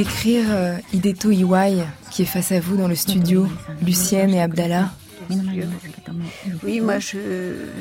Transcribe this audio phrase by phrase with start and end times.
[0.00, 3.46] décrire euh, Hideto Iwai qui est face à vous dans le studio,
[3.84, 4.88] Lucienne et Abdallah.
[6.64, 7.18] Oui, moi je,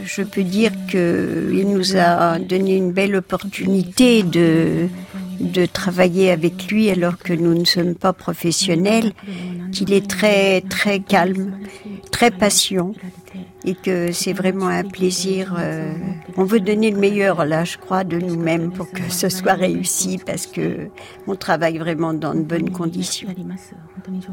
[0.04, 4.90] je peux dire qu'il nous a donné une belle opportunité de,
[5.40, 9.14] de travailler avec lui alors que nous ne sommes pas professionnels,
[9.72, 11.54] qu'il est très très calme,
[12.12, 12.92] très patient
[13.70, 15.56] et que c'est vraiment un plaisir.
[15.60, 15.94] Euh,
[16.38, 20.20] on veut donner le meilleur là, je crois, de nous-mêmes pour que ce soit réussi
[20.26, 20.90] parce que
[21.28, 23.30] on travaille vraiment dans de bonnes conditions.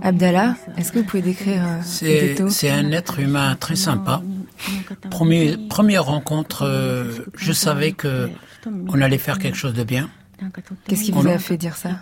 [0.01, 4.23] Abdallah, est-ce que vous pouvez décrire euh, C'est un être humain très sympa.
[5.11, 8.31] Premier, première rencontre, euh, je savais que
[8.89, 10.09] on allait faire quelque chose de bien.
[10.87, 12.01] Qu'est-ce qui vous a fait dire ça?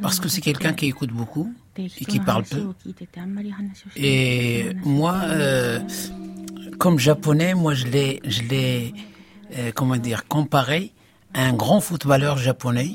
[0.00, 2.62] Parce que c'est quelqu'un qui écoute beaucoup et qui parle peu.
[3.96, 5.80] Et moi, euh,
[6.80, 8.94] comme japonais, moi je l'ai, je l'ai,
[9.58, 10.92] euh, comment dire, comparé
[11.34, 12.92] à un grand footballeur japonais.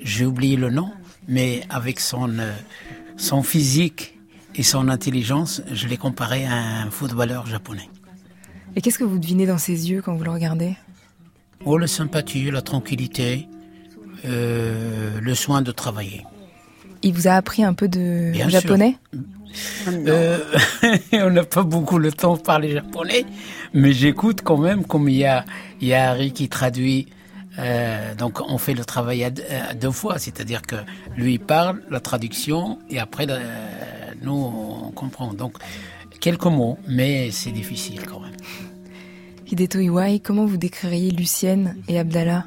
[0.00, 0.92] J'ai oublié le nom,
[1.26, 2.52] mais avec son euh,
[3.16, 4.16] son physique
[4.54, 7.88] et son intelligence, je l'ai comparé à un footballeur japonais.
[8.76, 10.76] Et qu'est-ce que vous devinez dans ses yeux quand vous le regardez?
[11.64, 13.48] Oh, la sympathie, la tranquillité,
[14.24, 16.24] euh, le soin de travailler.
[17.02, 18.96] Il vous a appris un peu de japonais?
[19.88, 20.38] Euh,
[21.12, 23.24] On n'a pas beaucoup le temps de parler japonais,
[23.72, 25.44] mais j'écoute quand même, comme il y a,
[25.80, 27.08] il y a Harry qui traduit.
[27.58, 29.30] Euh, donc on fait le travail à,
[29.74, 30.76] deux fois, c'est-à-dire que
[31.16, 33.26] lui parle, la traduction, et après
[34.22, 35.32] nous on comprend.
[35.32, 35.56] Donc
[36.20, 38.36] quelques mots, mais c'est difficile quand même.
[39.50, 42.44] Hideto Iwai, comment vous décririez Lucienne et Abdallah?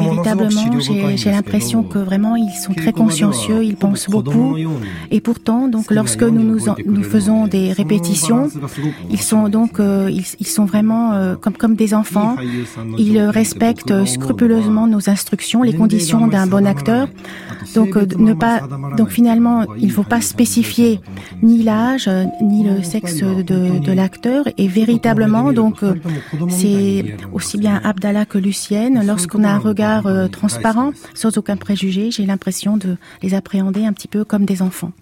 [0.00, 0.80] Véritablement,
[1.16, 4.56] j'ai l'impression que vraiment ils sont très consciencieux, ils pensent beaucoup.
[5.10, 8.50] Et pourtant, donc, lorsque nous nous, nous faisons des répétitions,
[9.10, 12.36] ils sont donc, euh, ils, ils, sont vraiment euh, comme comme des enfants.
[12.98, 17.08] Ils respectent scrupuleusement nos instructions, les conditions d'un bon acteur.
[17.74, 18.62] Donc, euh, ne pas,
[18.96, 21.00] donc finalement, il ne faut pas spécifier
[21.42, 22.10] ni l'âge
[22.42, 24.46] ni le sexe de, de l'acteur.
[24.56, 25.76] Et véritablement, donc,
[26.48, 31.58] c'est aussi bien Abdallah que lui Lucienne, lorsqu'on a un regard euh, transparent, sans aucun
[31.58, 34.92] préjugé, j'ai l'impression de les appréhender un petit peu comme des enfants.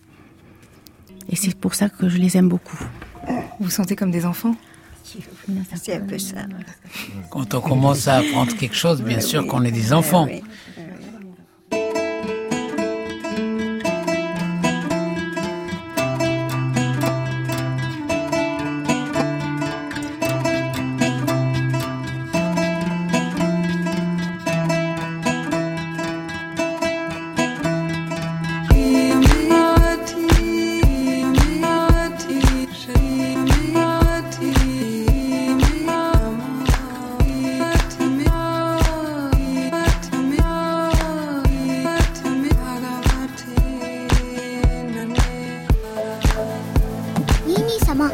[1.28, 2.80] Et c'est pour ça que je les aime beaucoup.
[3.60, 4.56] Vous sentez comme des enfants?
[5.76, 6.38] C'est un peu ça.
[7.30, 10.26] Quand on commence à apprendre quelque chose, bien sûr qu'on est des enfants.
[47.98, 48.12] Ah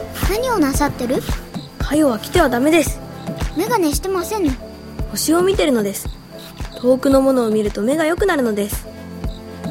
[2.41, 3.01] はダメです。
[3.57, 4.57] 眼鏡してませんね。
[5.11, 6.09] 星を見てるのです。
[6.81, 8.87] 遠くのものを見ると目が良くなるのです。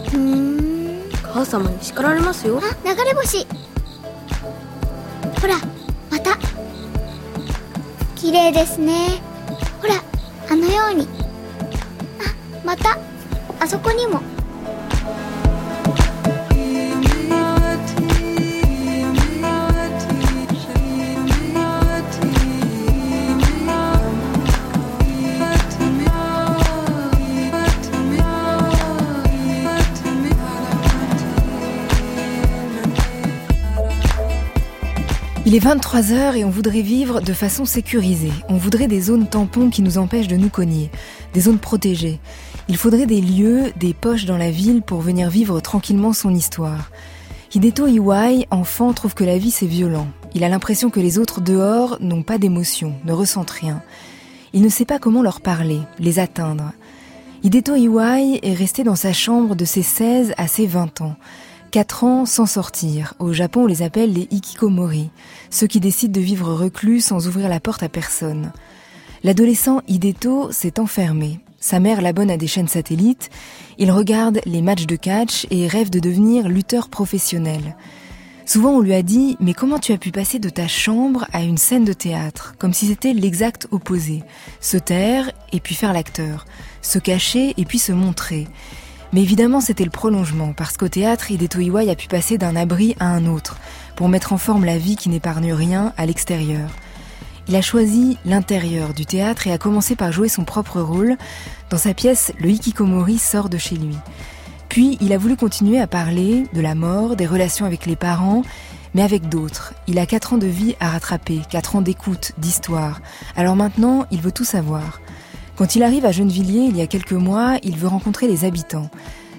[0.09, 1.09] ふん。
[1.23, 2.59] 母様に叱られますよ。
[2.59, 3.47] あ流れ星。
[5.39, 5.55] ほら
[6.09, 6.37] また。
[8.15, 9.21] 綺麗ですね。
[9.81, 10.03] ほら
[10.49, 11.07] あのように。
[12.19, 12.97] あまた。
[13.59, 14.21] あそこにも
[35.51, 38.31] Il est 23h et on voudrait vivre de façon sécurisée.
[38.47, 40.89] On voudrait des zones tampons qui nous empêchent de nous cogner,
[41.33, 42.21] des zones protégées.
[42.69, 46.89] Il faudrait des lieux, des poches dans la ville pour venir vivre tranquillement son histoire.
[47.53, 50.07] Hideto Iwai, enfant, trouve que la vie c'est violent.
[50.35, 53.83] Il a l'impression que les autres dehors n'ont pas d'émotion, ne ressentent rien.
[54.53, 56.71] Il ne sait pas comment leur parler, les atteindre.
[57.43, 61.17] Hideto Iwai est resté dans sa chambre de ses 16 à ses 20 ans.
[61.71, 63.13] Quatre ans sans sortir.
[63.19, 65.09] Au Japon, on les appelle les ikikomori,
[65.49, 68.51] ceux qui décident de vivre reclus sans ouvrir la porte à personne.
[69.23, 71.39] L'adolescent Hideto s'est enfermé.
[71.61, 73.29] Sa mère l'abonne à des chaînes satellites.
[73.77, 77.77] Il regarde les matchs de catch et rêve de devenir lutteur professionnel.
[78.45, 81.41] Souvent on lui a dit Mais comment tu as pu passer de ta chambre à
[81.41, 82.55] une scène de théâtre?
[82.59, 84.23] Comme si c'était l'exact opposé.
[84.59, 86.43] Se taire et puis faire l'acteur.
[86.81, 88.49] Se cacher et puis se montrer.
[89.13, 92.95] Mais évidemment c'était le prolongement, parce qu'au théâtre, Hideto Iwai a pu passer d'un abri
[92.99, 93.57] à un autre,
[93.95, 96.69] pour mettre en forme la vie qui n'épargne rien à l'extérieur.
[97.47, 101.17] Il a choisi l'intérieur du théâtre et a commencé par jouer son propre rôle.
[101.69, 103.97] Dans sa pièce, le hikikomori sort de chez lui.
[104.69, 108.43] Puis il a voulu continuer à parler de la mort, des relations avec les parents,
[108.93, 109.73] mais avec d'autres.
[109.87, 113.01] Il a quatre ans de vie à rattraper, quatre ans d'écoute, d'histoire.
[113.35, 115.01] Alors maintenant, il veut tout savoir.
[115.61, 118.89] Quand il arrive à Gennevilliers il y a quelques mois, il veut rencontrer les habitants.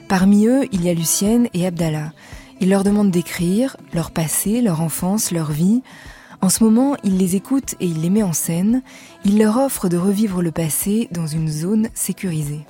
[0.06, 2.12] Parmi eux, il y a Lucienne et Abdallah.
[2.60, 5.82] Il leur demande d'écrire leur passé, leur enfance, leur vie.
[6.40, 8.82] En ce moment, il les écoute et il les met en scène.
[9.24, 12.64] Il leur offre de revivre le passé dans une zone sécurisée.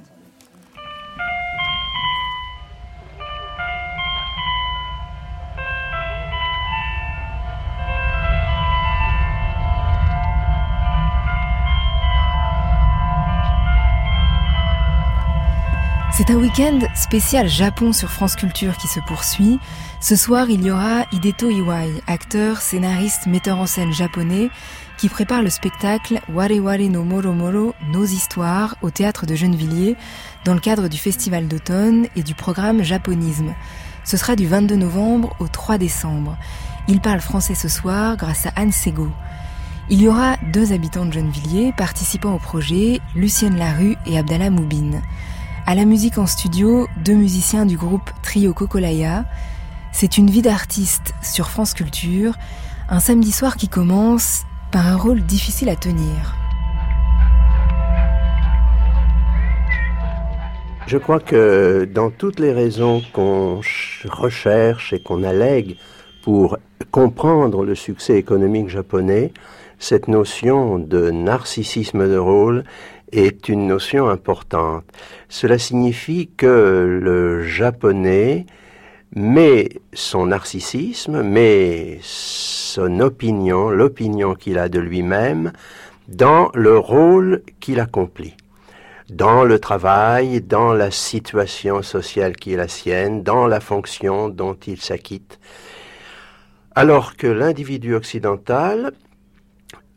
[16.15, 19.59] C'est un week-end spécial Japon sur France Culture qui se poursuit.
[19.99, 24.51] Ce soir, il y aura Hideto Iwai, acteur, scénariste, metteur en scène japonais,
[24.99, 29.97] qui prépare le spectacle Ware Ware no Moro Moro, Nos Histoires, au théâtre de Gennevilliers,
[30.45, 33.55] dans le cadre du festival d'automne et du programme Japonisme.
[34.05, 36.37] Ce sera du 22 novembre au 3 décembre.
[36.89, 39.09] Il parle français ce soir grâce à Anne Sego.
[39.89, 45.01] Il y aura deux habitants de Gennevilliers participant au projet, Lucienne Larue et Abdallah Moubine.
[45.65, 49.25] À la musique en studio, deux musiciens du groupe Trio Kokolaya.
[49.93, 52.35] C'est une vie d'artiste sur France Culture,
[52.89, 54.43] un samedi soir qui commence
[54.73, 56.35] par un rôle difficile à tenir.
[60.89, 63.61] Je crois que dans toutes les raisons qu'on
[64.05, 65.77] recherche et qu'on allègue
[66.25, 66.59] pour
[66.91, 69.33] comprendre le succès économique japonais,
[69.79, 72.65] cette notion de narcissisme de rôle
[73.13, 74.85] est une notion importante.
[75.29, 78.47] Cela signifie que le japonais
[79.15, 85.53] met son narcissisme, met son opinion, l'opinion qu'il a de lui-même,
[86.09, 88.35] dans le rôle qu'il accomplit,
[89.11, 94.55] dans le travail, dans la situation sociale qui est la sienne, dans la fonction dont
[94.67, 95.39] il s'acquitte.
[96.75, 98.93] Alors que l'individu occidental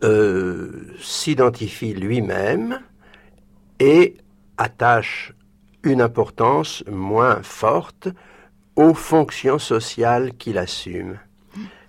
[0.03, 2.79] euh, s'identifie lui-même
[3.79, 4.17] et
[4.57, 5.33] attache
[5.83, 8.09] une importance moins forte
[8.75, 11.19] aux fonctions sociales qu'il assume.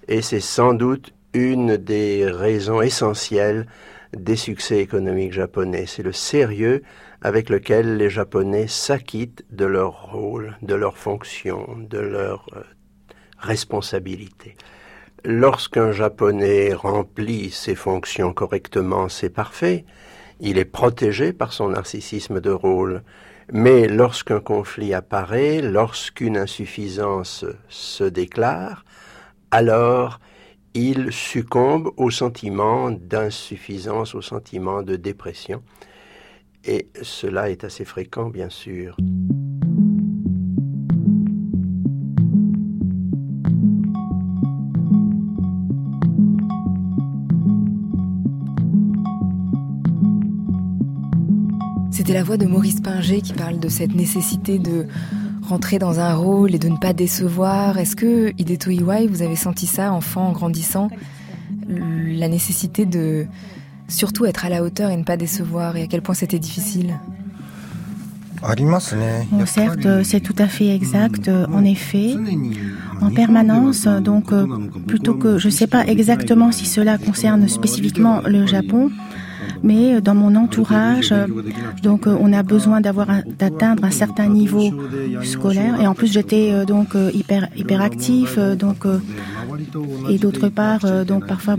[0.08, 3.66] Et c'est sans doute une des raisons essentielles
[4.16, 5.84] des succès économiques japonais.
[5.86, 6.82] C'est le sérieux
[7.22, 12.62] avec lequel les Japonais s'acquittent de leur rôle, de leur fonction, de leur euh,
[13.38, 14.56] responsabilité.
[15.24, 19.84] Lorsqu'un Japonais remplit ses fonctions correctement, c'est parfait.
[20.40, 23.02] Il est protégé par son narcissisme de rôle.
[23.52, 28.84] Mais lorsqu'un conflit apparaît, lorsqu'une insuffisance se déclare,
[29.50, 30.18] alors
[30.74, 35.62] il succombe au sentiment d'insuffisance, au sentiment de dépression.
[36.64, 38.96] Et cela est assez fréquent, bien sûr.
[52.06, 54.86] C'était la voix de Maurice Pinger qui parle de cette nécessité de
[55.42, 57.78] rentrer dans un rôle et de ne pas décevoir.
[57.78, 60.88] Est-ce que Hideto Iwai, vous avez senti ça, enfant, en grandissant,
[61.68, 63.26] la nécessité de
[63.88, 66.94] surtout être à la hauteur et ne pas décevoir, et à quel point c'était difficile?
[69.32, 71.28] Bon, certes, c'est tout à fait exact.
[71.28, 72.14] En effet,
[73.00, 74.32] en permanence, donc
[74.86, 78.92] plutôt que je ne sais pas exactement si cela concerne spécifiquement le Japon,
[79.62, 81.14] mais dans mon entourage,
[81.82, 83.08] donc euh, on a besoin d'avoir
[83.38, 84.70] d'atteindre un certain niveau
[85.22, 85.80] scolaire.
[85.80, 88.84] Et en plus j'étais euh, donc euh, hyper hyperactif donc
[90.10, 91.56] et d'autre part donc parfois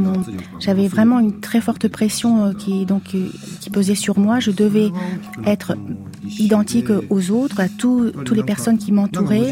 [0.59, 4.91] j'avais vraiment une très forte pression qui donc qui pesait sur moi, je devais
[5.45, 5.75] être
[6.39, 9.49] identique aux autres, à tous toutes les personnes qui m'entouraient.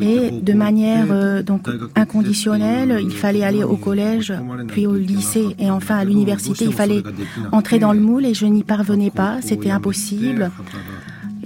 [0.00, 4.32] Et de manière donc inconditionnelle, il fallait aller au collège
[4.68, 7.02] puis au lycée et enfin à l'université, il fallait
[7.52, 10.50] entrer dans le moule et je n'y parvenais pas, c'était impossible.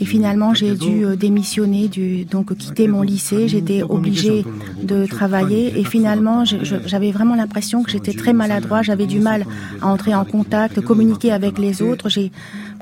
[0.01, 1.91] Et finalement, j'ai dû euh, démissionner,
[2.31, 3.49] donc quitter mon lycée.
[3.49, 4.45] J'étais obligée
[4.83, 5.79] de travailler.
[5.79, 8.83] Et finalement, j'avais vraiment l'impression que j'étais très maladroit.
[8.83, 9.45] J'avais du mal
[9.83, 12.09] à entrer en contact, communiquer avec les autres.
[12.09, 12.33] J'ai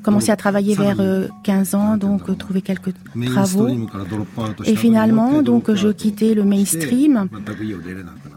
[0.03, 1.01] commencé à travailler vers
[1.43, 2.95] 15 ans, donc trouver quelques
[3.27, 3.69] travaux.
[4.65, 7.29] Et finalement, donc je quittais le mainstream.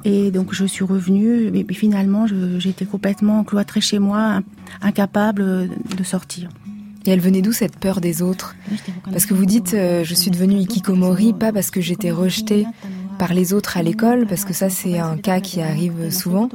[0.04, 2.26] Et donc je suis revenue, et finalement
[2.58, 4.42] j'étais complètement cloîtrée chez moi,
[4.82, 6.50] incapable de sortir.
[7.06, 8.56] Et elle venait d'où cette peur des autres
[9.12, 12.66] Parce que vous dites, euh, je suis devenue ikikomori pas parce que j'étais rejetée
[13.18, 16.50] par les autres à l'école, parce que ça c'est un cas qui arrive souvent,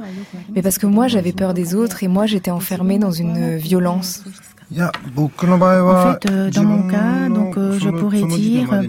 [0.53, 4.23] mais parce que moi j'avais peur des autres et moi j'étais enfermée dans une violence.
[6.09, 8.81] En fait, euh, dans mon cas, donc euh, je pourrais dire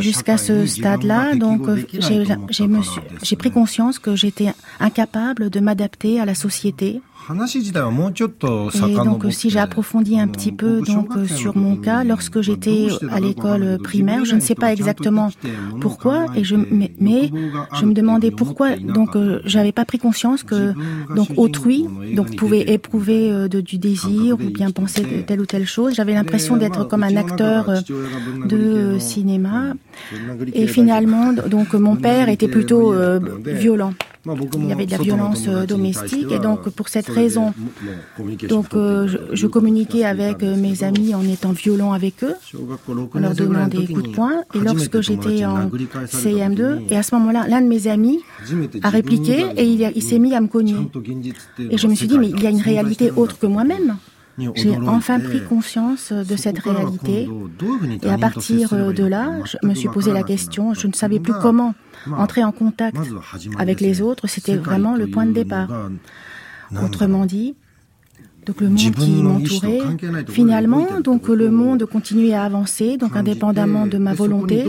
[0.00, 1.68] jusqu'à ce stade-là, donc
[3.22, 7.00] j'ai pris conscience que j'étais incapable de m'adapter à la société
[8.88, 13.78] et donc, si j'approfondis un petit peu donc sur mon cas, lorsque j'étais à l'école
[13.82, 15.30] primaire, je ne sais pas exactement
[15.80, 17.30] pourquoi, et je mais,
[17.78, 18.76] je me demandais pourquoi.
[18.76, 20.72] Donc, euh, j'avais pas pris conscience que
[21.14, 25.46] donc autrui donc pouvait éprouver euh, de, du désir ou bien penser de telle ou
[25.46, 25.94] telle chose.
[25.94, 27.80] J'avais l'impression d'être comme un acteur euh,
[28.46, 29.74] de cinéma,
[30.52, 32.94] et finalement, donc mon père était plutôt
[33.44, 33.92] violent.
[34.26, 37.52] Il y avait de la violence euh, domestique et donc pour cette raison,
[38.48, 42.34] donc euh, je, communiquais avec euh, mes amis en étant violent avec eux,
[43.14, 44.42] en leur donnant des coups de poing.
[44.54, 48.20] Et lorsque j'étais en CM2, et à ce moment-là, l'un de mes amis
[48.82, 50.76] a répliqué et il, il s'est mis à me cogner.
[51.70, 53.96] Et je me suis dit mais il y a une réalité autre que moi-même.
[54.54, 57.28] J'ai enfin pris conscience de cette réalité
[58.02, 61.34] et à partir de là, je me suis posé la question, je ne savais plus
[61.40, 61.74] comment
[62.16, 62.98] entrer en contact
[63.58, 65.68] avec les autres, c'était vraiment le point de départ.
[66.82, 67.54] Autrement dit,
[68.46, 69.80] donc le monde qui m'entourait,
[70.28, 74.64] finalement, donc le monde continuait à avancer, donc indépendamment de ma volonté.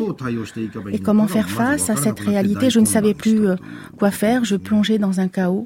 [0.92, 3.56] Et comment faire face à cette réalité Je ne savais plus euh,
[3.98, 5.66] quoi faire, je plongeais dans un chaos.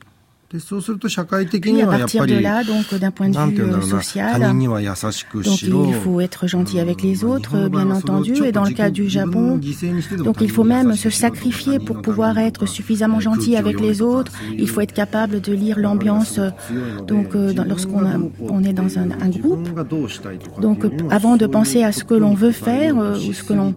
[0.50, 6.20] Puis à partir de là, donc d'un point de vue euh, social, donc il faut
[6.22, 9.60] être gentil avec les autres, bien entendu, et dans le cas du Japon,
[10.18, 14.32] donc il faut même se sacrifier pour pouvoir être suffisamment gentil avec les autres.
[14.58, 16.40] Il faut être capable de lire l'ambiance,
[17.08, 17.36] donc
[17.68, 19.70] lorsqu'on on est dans un, un, groupe.
[20.60, 23.76] Donc avant de penser à ce que l'on veut faire ou ce que l'on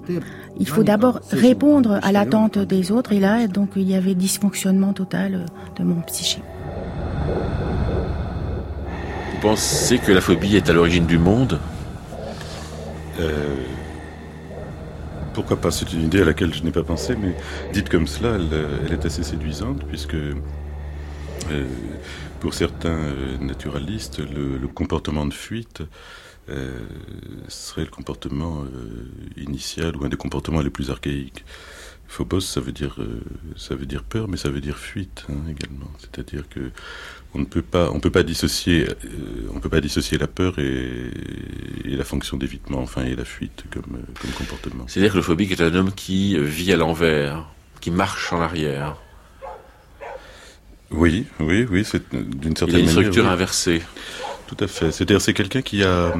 [0.58, 4.92] il faut d'abord répondre à l'attente des autres et là donc il y avait dysfonctionnement
[4.92, 5.46] total
[5.78, 6.40] de mon psyché
[9.42, 11.58] pensez que la phobie est à l'origine du monde?
[13.18, 13.56] Euh,
[15.34, 15.72] Pourquoi pas?
[15.72, 17.34] C'est une idée à laquelle je n'ai pas pensé, mais
[17.72, 20.34] dite comme cela, elle, est assez séduisante, puisque euh,
[22.38, 25.82] pour certains euh, naturalistes, le, comportement de fuite
[27.48, 28.64] serait le comportement
[29.36, 31.44] initial ou un des comportements les plus archaïques.
[32.12, 32.96] Phobos, ça veut dire,
[33.56, 35.90] ça veut dire peur, mais ça veut dire fuite hein, également.
[35.98, 36.70] C'est-à-dire que
[37.34, 40.58] on ne peut pas, on peut pas dissocier, euh, on peut pas dissocier la peur
[40.58, 41.10] et,
[41.84, 44.84] la fonction d'évitement, enfin, et la fuite comme, euh, comme comportement.
[44.88, 47.46] C'est-à-dire que le phobique est un homme qui vit à l'envers,
[47.80, 48.96] qui marche en arrière.
[50.90, 52.76] Oui, oui, oui, c'est d'une certaine manière.
[52.76, 53.82] Il a une structure inversée.
[54.46, 54.92] Tout à fait.
[54.92, 56.14] C'est-à-dire, c'est quelqu'un qui a,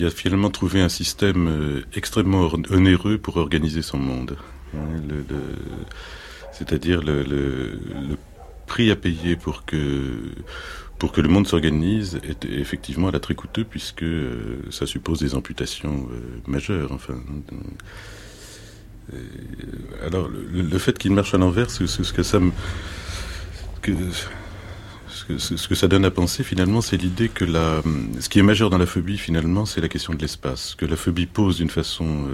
[0.00, 4.34] qui a finalement trouvé un système euh, extrêmement onéreux pour organiser son monde.
[4.74, 4.78] Hein,
[6.52, 7.78] c'est-à-dire le,
[8.66, 10.16] prix à payer pour que
[10.98, 15.18] pour que le monde s'organise est effectivement à la très coûteux puisque euh, ça suppose
[15.18, 16.92] des amputations euh, majeures.
[16.92, 17.20] Enfin,
[20.06, 22.52] alors le, fait qu'il marche à l'envers, ce, ce, que ça me
[23.82, 23.92] que,
[25.38, 28.78] ce que, ça donne à penser finalement, c'est l'idée que ce qui est majeur dans
[28.78, 32.26] la phobie finalement, c'est la question de l'espace, que la phobie pose d'une façon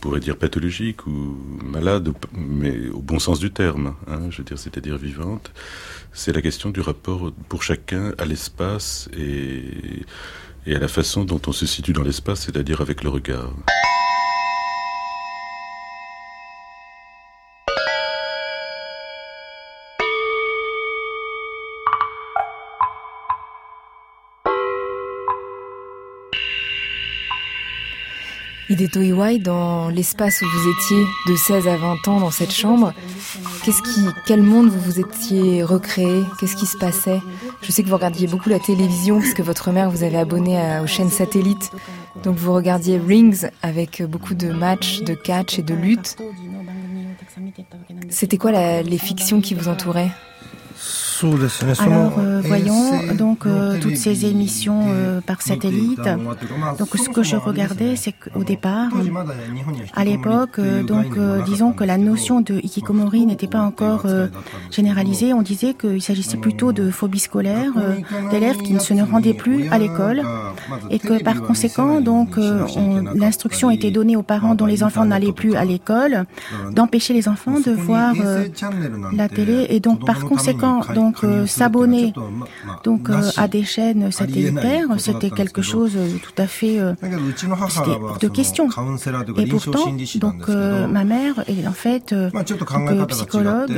[0.00, 4.58] pourrait dire pathologique ou malade, mais au bon sens du terme, hein, je veux dire,
[4.58, 5.52] c'est-à-dire vivante,
[6.12, 9.62] c'est la question du rapport pour chacun à l'espace et,
[10.66, 13.52] et à la façon dont on se situe dans l'espace, c'est-à-dire avec le regard.
[28.70, 32.94] Hideto Iwai, dans l'espace où vous étiez de 16 à 20 ans dans cette chambre,
[33.64, 36.22] qu'est-ce qui, quel monde vous vous étiez recréé?
[36.38, 37.20] Qu'est-ce qui se passait?
[37.62, 40.56] Je sais que vous regardiez beaucoup la télévision parce que votre mère vous avait abonné
[40.80, 41.72] aux chaînes satellites.
[42.22, 46.16] Donc vous regardiez Rings avec beaucoup de matchs, de catch et de lutte.
[48.08, 50.12] C'était quoi les fictions qui vous entouraient?
[51.22, 56.00] Alors, euh, voyons donc euh, toutes ces émissions euh, par satellite.
[56.78, 58.88] Donc, ce que je regardais, c'est qu'au départ,
[59.94, 64.06] à l'époque, donc, disons que la notion de hikikomori n'était pas encore
[64.70, 65.32] généralisée.
[65.34, 67.72] On disait qu'il s'agissait plutôt de phobie scolaire,
[68.30, 70.22] d'élèves qui ne se ne rendaient plus à l'école,
[70.90, 72.36] et que par conséquent, donc,
[73.14, 76.24] l'instruction était donnée aux parents dont les enfants n'allaient plus à l'école,
[76.72, 78.14] d'empêcher les enfants de voir
[79.12, 82.12] la télé, et donc par conséquent, donc euh, s'abonner.
[82.84, 86.94] Donc euh, à des chaînes satellitaires, c'était quelque chose de tout à fait euh,
[88.20, 88.68] de question.
[89.36, 93.72] Et pourtant, donc ma mère est en fait donc, psychologue,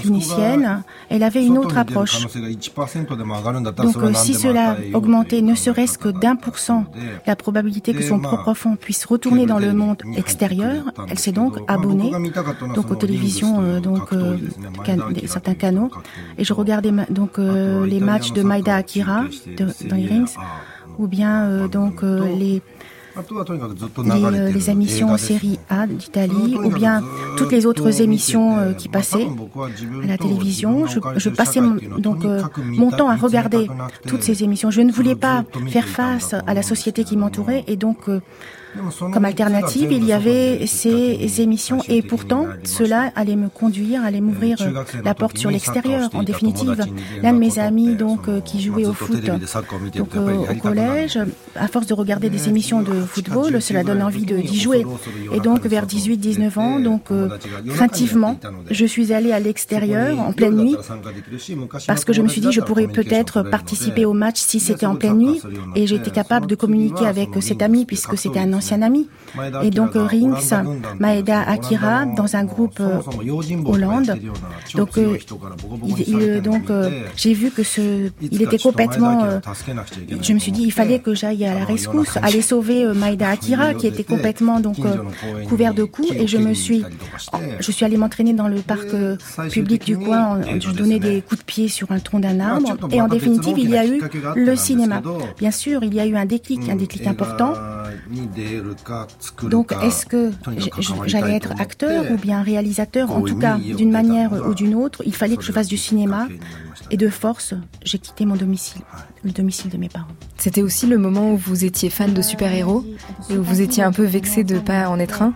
[0.00, 2.26] clinicienne, elle avait une autre approche.
[2.26, 6.84] Donc si cela augmentait ne serait-ce que d'un pour cent
[7.26, 11.58] la probabilité que son propre enfant puisse retourner dans le monde extérieur, elle s'est donc
[11.68, 12.12] abonnée.
[12.74, 14.10] donc aux télévisions donc
[15.26, 15.90] certains canaux.
[16.38, 19.24] et je regardais donc euh, les matchs de Maïda Akira
[19.56, 20.34] dans les rings
[20.98, 22.60] ou bien euh, donc euh, les
[24.04, 27.02] les, les, émissions en série A d'Italie ou bien
[27.38, 29.26] toutes les autres émissions qui passaient
[30.04, 30.86] à la télévision.
[30.86, 32.26] Je, je passais mon, donc
[32.58, 33.68] mon temps à regarder
[34.06, 34.70] toutes ces émissions.
[34.70, 38.00] Je ne voulais pas faire face à la société qui m'entourait et donc
[39.12, 44.58] comme alternative, il y avait ces émissions et pourtant, cela allait me conduire, allait m'ouvrir
[45.04, 46.10] la porte sur l'extérieur.
[46.14, 46.84] En définitive,
[47.22, 49.24] l'un de mes amis donc euh, qui jouait au foot.
[49.96, 51.18] donc, euh, au collège,
[51.54, 54.84] à force de regarder des émissions de football, cela donne envie d'y jouer.
[55.32, 57.28] Et donc vers 18-19 ans, donc euh,
[57.74, 58.38] craintivement,
[58.70, 60.76] je suis allée à l'extérieur en pleine nuit
[61.86, 64.96] parce que je me suis dit je pourrais peut-être participer au match si c'était en
[64.96, 65.40] pleine nuit
[65.74, 69.08] et j'étais capable de communiquer avec cet ami puisque c'était un ancien ami.
[69.62, 70.52] Et donc Rings,
[70.98, 73.00] Maeda Akira, dans un groupe euh,
[73.64, 74.18] Hollande.
[74.74, 75.18] Donc, euh,
[76.06, 79.40] il, donc euh, j'ai vu que ce, il était complètement.
[80.22, 83.74] je me suis dit, il fallait que j'aille à la rescousse, aller sauver Maeda Akira,
[83.74, 84.76] qui était complètement donc
[85.48, 86.12] couvert de coups.
[86.12, 86.84] Et je me suis,
[87.60, 88.88] je suis allée m'entraîner dans le parc
[89.50, 90.40] public du coin.
[90.60, 92.76] Je donnais des coups de pied sur un tronc d'un arbre.
[92.90, 94.00] Et en définitive, il y a eu
[94.34, 95.02] le cinéma.
[95.38, 97.52] Bien sûr, il y a eu un déclic, un déclic important.
[99.44, 100.32] Donc, est-ce que
[101.06, 105.14] j'allais être acteur ou bien réalisateur En tout cas, d'une manière ou d'une autre, il
[105.14, 106.28] fallait que je fasse du cinéma.
[106.90, 108.82] Et de force, j'ai quitté mon domicile,
[109.24, 110.06] le domicile de mes parents.
[110.38, 112.84] C'était aussi le moment où vous étiez fan de super-héros
[113.28, 115.34] et où vous étiez un peu vexé de ne pas en être un?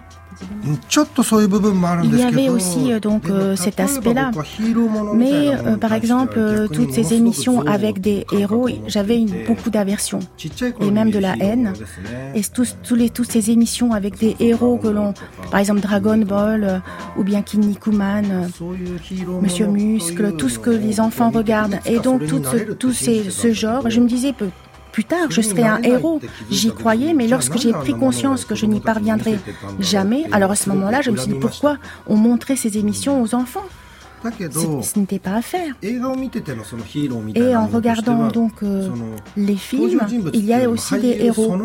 [2.04, 4.30] Il y avait aussi euh, donc euh, cet aspect-là.
[5.14, 10.20] Mais euh, par exemple, toutes ces émissions avec des héros, j'avais beaucoup d'aversion
[10.80, 11.72] et même de la haine.
[12.34, 15.14] Et tous, tous les, toutes ces émissions avec des héros que l'on,
[15.50, 16.82] par exemple Dragon Ball
[17.16, 18.48] ou bien Kinnikuman,
[19.42, 21.78] Monsieur Muscle, tout ce que les enfants regardent.
[21.86, 24.32] Et donc tout ce, tout ces, ce genre, je me disais
[25.00, 26.20] plus tard, je serai un héros.
[26.50, 29.38] J'y croyais, mais lorsque j'ai pris conscience que je n'y parviendrai
[29.78, 33.34] jamais, alors à ce moment-là, je me suis dit pourquoi on montrait ces émissions aux
[33.34, 33.64] enfants?
[34.22, 35.74] Ce n'était pas à faire.
[35.82, 35.98] Et
[37.56, 38.88] en regardant donc euh,
[39.36, 40.00] les films,
[40.34, 41.56] il y a aussi des héros.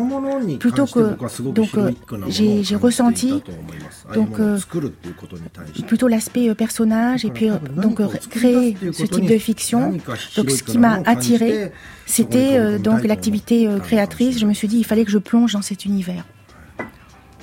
[0.58, 1.16] Plutôt que
[1.50, 1.90] donc euh,
[2.28, 3.42] j'ai ressenti
[4.14, 4.58] donc euh,
[5.86, 9.92] plutôt l'aspect personnage et puis donc créer ce type de fiction.
[10.36, 11.72] Donc ce qui m'a attiré,
[12.06, 14.38] c'était donc l'activité créatrice.
[14.38, 16.24] Je me suis dit il fallait que je plonge dans cet univers.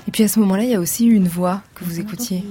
[0.06, 2.42] Et puis à ce moment-là, il y a aussi eu une voix que vous écoutiez.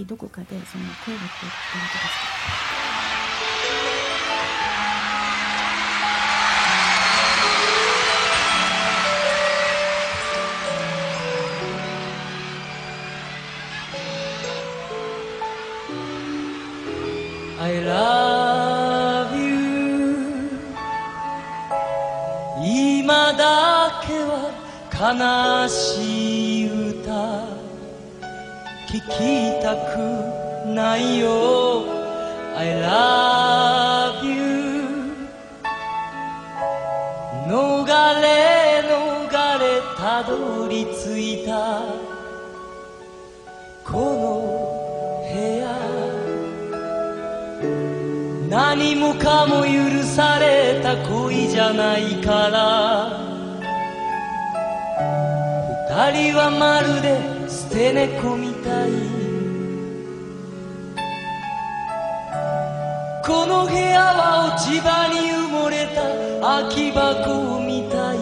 [17.60, 20.48] I love you
[22.64, 24.52] 今だけは
[24.94, 26.21] 悲しい歌
[29.19, 29.99] 聞きたく
[30.75, 31.85] ないよ。
[32.57, 34.33] I love you
[37.49, 37.87] 逃
[38.21, 41.83] れ逃れたどり着いた。
[43.85, 44.31] この
[45.31, 45.63] 部屋。
[48.49, 53.33] 何もかも許された恋じゃないから。
[55.89, 58.52] 二人はまるで捨て猫み
[63.52, 66.02] の部屋は落ち葉に埋もれた
[66.42, 68.18] 空き箱みたい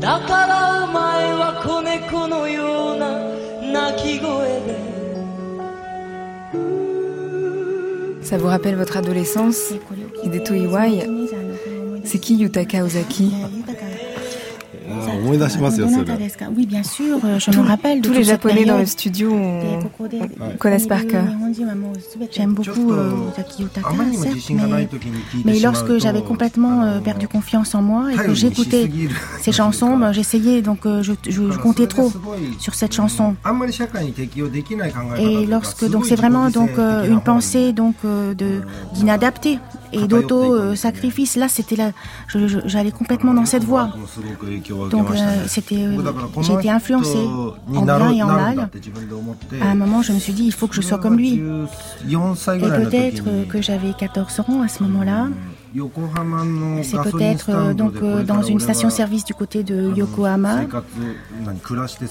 [0.00, 3.08] だからお前は子猫のような
[3.90, 4.86] 鳴き声で
[8.22, 9.72] Ça vous rappelle votre adolescence
[10.24, 11.06] Hideto Iwai
[12.04, 13.30] C'est qui Yutaka Ozaki
[16.55, 18.01] Oui, bien sûr, euh, je me rappelle.
[18.01, 19.33] Tous les Japonais dans le studio
[20.59, 21.23] connaissent par cœur.
[22.31, 23.11] J'aime beaucoup euh,
[23.59, 23.89] Yutaka,
[25.45, 28.89] mais, lorsque j'avais complètement euh, perdu confiance en moi et que j'écoutais
[29.41, 32.11] ces chansons, j'essayais, donc je, comptais trop
[32.59, 33.35] sur cette chanson.
[35.19, 38.61] Et lorsque, donc c'est vraiment donc une pensée donc de
[38.93, 39.59] d'inadapté
[39.93, 41.35] et d'auto-sacrifice.
[41.35, 41.91] Là, c'était là,
[42.65, 43.89] j'allais complètement dans cette voie.
[44.89, 45.13] Donc, euh,
[45.47, 45.97] c'était, euh,
[46.41, 47.25] j'ai été influencée
[47.73, 48.69] en bien et en mal.
[49.61, 51.41] À un moment, je me suis dit, il faut que je sois comme lui.
[52.09, 55.27] Et peut-être que j'avais 14 ans à ce moment-là.
[56.83, 57.93] C'est peut-être euh, donc
[58.25, 60.63] dans une station-service du côté de Yokohama.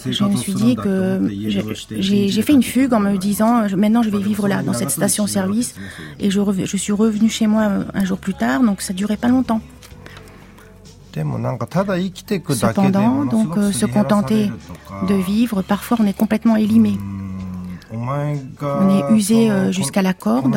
[0.07, 1.21] Je me suis dit que
[1.99, 5.75] j'ai fait une fugue en me disant maintenant je vais vivre là, dans cette station-service.
[6.19, 9.29] Et je, je suis revenue chez moi un jour plus tard, donc ça durait pas
[9.29, 9.61] longtemps.
[12.49, 14.51] Cependant, donc euh, se contenter
[15.09, 16.99] de vivre, parfois on est complètement élimé.
[17.93, 20.57] On est usé euh, jusqu'à la corde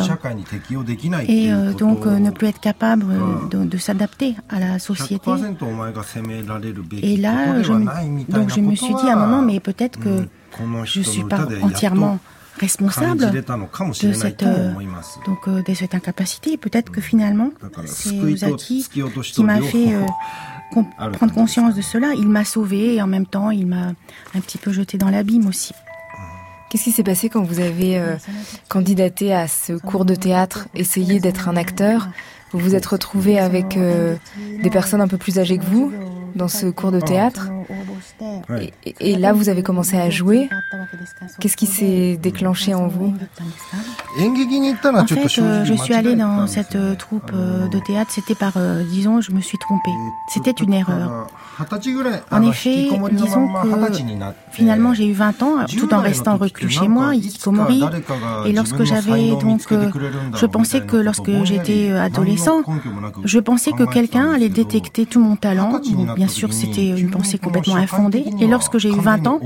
[1.27, 3.05] et euh, donc ne plus être capable
[3.49, 5.31] de, s'adapter à la société.
[7.01, 7.59] Et là,
[8.29, 10.27] donc je me suis dit à un moment, mais peut-être que
[10.85, 12.19] je ne suis pas entièrement
[12.59, 14.43] responsable de cette,
[15.25, 16.57] donc, de cette incapacité.
[16.57, 17.51] Peut-être que finalement,
[17.85, 18.87] c'est Ozaki
[19.33, 19.93] qui m'a fait
[21.13, 22.13] prendre conscience de cela.
[22.15, 23.93] Il m'a sauvé et en même temps, il m'a
[24.35, 25.73] un petit peu jeté dans l'abîme aussi.
[26.73, 28.15] Qu'est-ce qui s'est passé quand vous avez euh,
[28.67, 32.09] candidaté à ce cours de théâtre, essayé d'être un acteur?
[32.51, 34.15] Vous vous êtes retrouvé avec euh,
[34.63, 35.93] des personnes un peu plus âgées que vous?
[36.35, 37.49] Dans ce cours de théâtre
[38.99, 40.49] et, là, vous avez commencé à jouer.
[41.39, 43.13] Qu'est-ce qui s'est déclenché en vous?
[44.19, 48.11] En fait, euh, je suis allée dans cette troupe de théâtre.
[48.13, 48.53] C'était par,
[48.89, 49.91] disons, je me suis trompée.
[50.29, 51.27] C'était une erreur.
[52.31, 54.01] En effet, disons que
[54.51, 57.83] finalement j'ai eu 20 ans tout en restant reclus chez moi, Ikikomori.
[58.45, 59.89] Et lorsque j'avais donc, euh,
[60.35, 62.63] je pensais que lorsque j'étais euh, adolescent,
[63.23, 65.79] je pensais que quelqu'un allait détecter tout mon talent.
[66.23, 68.25] Bien sûr, c'était une pensée complètement infondée.
[68.39, 69.39] Et lorsque j'ai eu 20 ans,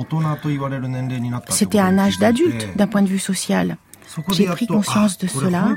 [1.49, 3.77] c'était un âge d'adulte d'un point de vue social.
[4.29, 5.75] J'ai pris conscience de cela.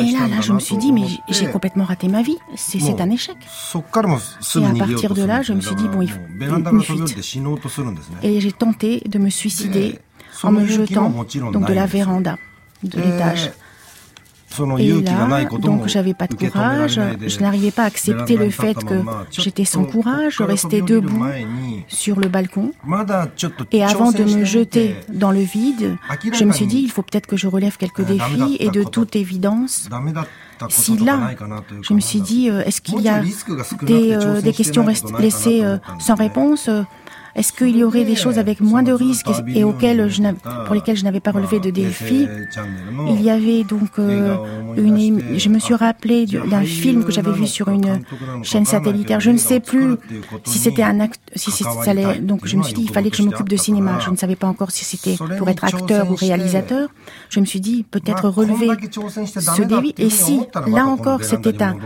[0.00, 2.36] Et là, là, je me suis dit, mais j'ai complètement raté ma vie.
[2.56, 3.36] C'est un échec.
[4.56, 7.16] Et à partir de là, je me suis dit, bon, il faut une fuite.
[8.22, 9.98] Et j'ai tenté de me suicider
[10.42, 11.10] en me jetant
[11.52, 12.36] donc de la véranda
[12.82, 13.50] de l'étage.
[14.78, 19.02] Et là, donc j'avais pas de courage, je n'arrivais pas à accepter le fait que
[19.30, 21.24] j'étais sans courage, je restais debout
[21.88, 22.72] sur le balcon.
[23.72, 25.96] Et avant de me jeter dans le vide,
[26.32, 29.16] je me suis dit, il faut peut-être que je relève quelques défis et de toute
[29.16, 29.88] évidence,
[30.68, 31.30] si là,
[31.82, 33.22] je me suis dit, euh, est-ce qu'il y a
[33.82, 34.84] des, euh, des questions
[35.18, 36.68] laissées euh, sans réponse
[37.38, 40.22] est-ce qu'il y aurait des choses avec moins de risques et auxquelles je
[40.66, 42.26] pour lesquelles je n'avais pas relevé de défis
[43.10, 44.36] Il y avait donc euh,
[44.76, 45.38] une.
[45.38, 48.00] Je me suis rappelé d'un film que j'avais vu sur une
[48.42, 49.20] chaîne satellitaire.
[49.20, 49.96] Je ne sais plus
[50.44, 52.18] si c'était un acte, si ça allait.
[52.18, 54.00] Donc je me suis dit il fallait que je m'occupe de cinéma.
[54.04, 56.88] Je ne savais pas encore si c'était pour être acteur ou réalisateur.
[57.30, 59.94] Je me suis dit peut-être relever ce défi.
[59.98, 61.76] Et si là encore c'était un,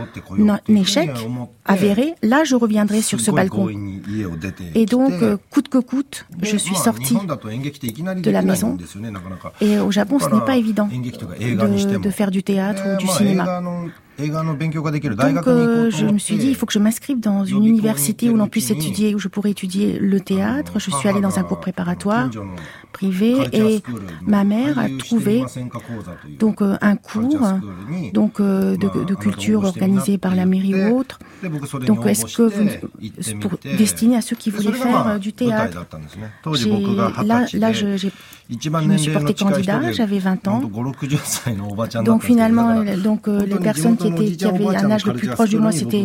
[0.47, 1.11] un échec
[1.65, 3.69] avéré, là je reviendrai sur ce balcon.
[4.75, 5.13] Et donc
[5.49, 8.77] coûte que coûte, je suis sortie de la maison.
[9.61, 13.61] Et au Japon, ce n'est pas évident de, de faire du théâtre ou du cinéma.
[14.19, 18.35] Donc euh, je me suis dit, il faut que je m'inscrive dans une université où
[18.35, 20.79] l'on puisse étudier, où je pourrais étudier le théâtre.
[20.79, 22.29] Je suis allée dans un cours préparatoire
[22.91, 23.81] privé et
[24.21, 25.43] ma mère a trouvé
[26.39, 27.41] donc euh, un cours
[28.13, 31.19] donc euh, de, culture organisé par la mairie ou autre.
[31.87, 35.85] Donc est-ce que vous, pour, destiné à ceux qui voulaient faire du théâtre?
[37.25, 38.07] Là, là je, je
[38.49, 40.61] me suis portée candidat, j'avais 20 ans.
[42.03, 46.03] Donc finalement, donc les personnes qui, avaient un âge le plus proche de moi, c'était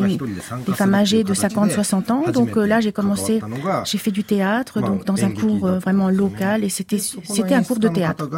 [0.66, 2.24] des femmes âgées de 50-60 ans.
[2.32, 3.40] Donc euh, là, j'ai commencé,
[3.84, 7.00] j'ai fait du théâtre, donc dans un cours euh, vraiment local, et c'était
[7.54, 8.28] un cours de théâtre.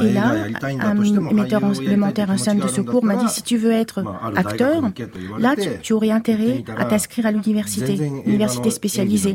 [0.00, 0.94] Et là, un
[1.34, 4.04] metteur le menteur en scène de secours m'a dit si tu veux être
[4.36, 4.90] acteur,
[5.38, 9.34] là, tu, aurais intérêt à t'inscrire à l'université, université spécialisée.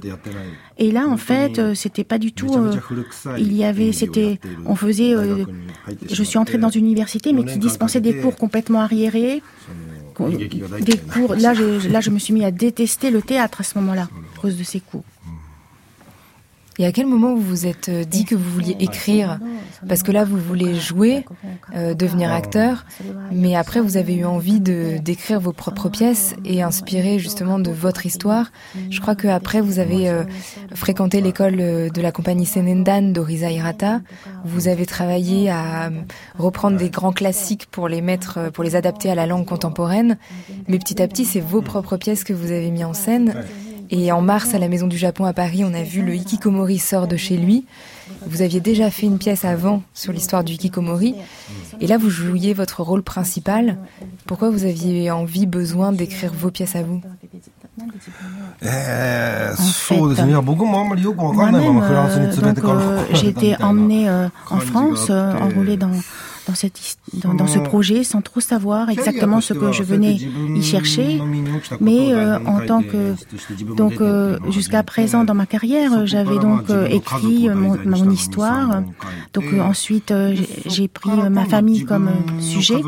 [0.77, 2.53] Et là, en fait, euh, c'était pas du tout.
[2.55, 2.75] Euh,
[3.37, 5.15] il y avait, c'était, on faisait.
[5.15, 5.45] Euh,
[6.09, 9.41] je suis entrée dans une université, mais qui dispensait des cours complètement arriérés
[10.81, 11.35] des cours.
[11.35, 14.03] Là je, là, je me suis mis à détester le théâtre à ce moment-là,
[14.35, 15.03] à cause de ces cours.
[16.79, 19.39] Et à quel moment vous vous êtes euh, dit que vous vouliez écrire
[19.87, 21.25] Parce que là, vous voulez jouer,
[21.75, 22.85] euh, devenir acteur,
[23.31, 27.71] mais après, vous avez eu envie de d'écrire vos propres pièces et inspirer justement de
[27.71, 28.51] votre histoire.
[28.89, 30.23] Je crois que après, vous avez euh,
[30.73, 34.01] fréquenté l'école de la compagnie Senendan d'Orisa Hirata.
[34.45, 35.89] Vous avez travaillé à
[36.37, 40.17] reprendre des grands classiques pour les mettre, pour les adapter à la langue contemporaine.
[40.67, 43.33] Mais petit à petit, c'est vos propres pièces que vous avez mis en scène.
[43.89, 46.77] Et en mars, à la Maison du Japon à Paris, on a vu le Hikikomori
[46.77, 47.65] sort de chez lui.
[48.25, 51.15] Vous aviez déjà fait une pièce avant sur l'histoire du Hikikomori.
[51.79, 53.77] Et là, vous jouiez votre rôle principal.
[54.25, 57.01] Pourquoi vous aviez envie, besoin d'écrire vos pièces à vous?
[63.13, 65.91] J'ai été emmenée en France, enroulée dans
[66.47, 70.17] dans, cette, dans, dans, ce projet sans trop savoir exactement ce que je venais
[70.55, 71.21] y chercher.
[71.81, 73.15] Mais euh, en tant que
[73.75, 78.81] donc euh, jusqu'à présent dans ma carrière, j'avais donc euh, écrit mon, mon, histoire.
[79.33, 80.13] Donc ensuite
[80.65, 82.81] j'ai pris ma famille comme sujet.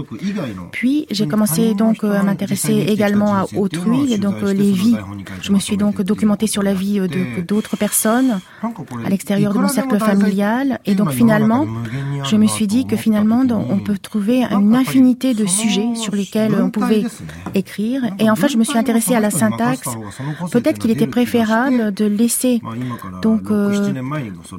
[0.72, 4.95] Puis j'ai commencé donc à m'intéresser également à autrui, et donc les vies.
[5.41, 7.02] Je me suis donc documentée sur la vie
[7.48, 8.39] d'autres personnes
[9.06, 10.80] à l'extérieur de mon cercle familial.
[10.86, 11.65] Et donc finalement,
[12.23, 16.53] je me suis dit que finalement on peut trouver une infinité de sujets sur lesquels
[16.55, 17.03] on pouvait
[17.53, 18.03] écrire.
[18.19, 19.89] Et en fait, je me suis intéressée à la syntaxe.
[20.51, 22.62] Peut-être qu'il était préférable de laisser
[23.21, 23.93] donc euh,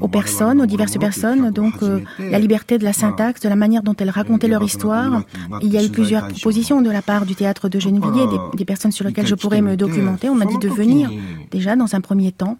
[0.01, 3.83] aux personnes, aux diverses personnes, donc euh, la liberté de la syntaxe, de la manière
[3.83, 5.23] dont elles racontaient leur histoire.
[5.63, 8.65] Il y a eu plusieurs propositions de la part du théâtre de Gennevilliers, des, des
[8.65, 10.29] personnes sur lesquelles je pourrais me documenter.
[10.29, 11.11] On m'a dit de venir
[11.51, 12.59] déjà dans un premier temps.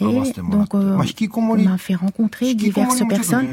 [0.00, 0.04] Et
[0.50, 0.96] donc, euh,
[1.36, 3.46] on m'a fait rencontrer diverses personnes.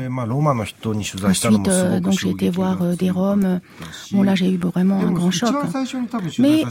[1.54, 3.60] Ensuite, euh, donc j'ai été voir euh, des Roms.
[4.12, 5.54] Bon, là, j'ai eu vraiment un grand choc.
[6.40, 6.64] Mais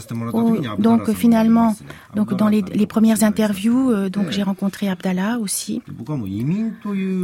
[0.79, 1.75] donc finalement,
[2.15, 5.81] donc dans les, les premières interviews, donc j'ai rencontré Abdallah aussi.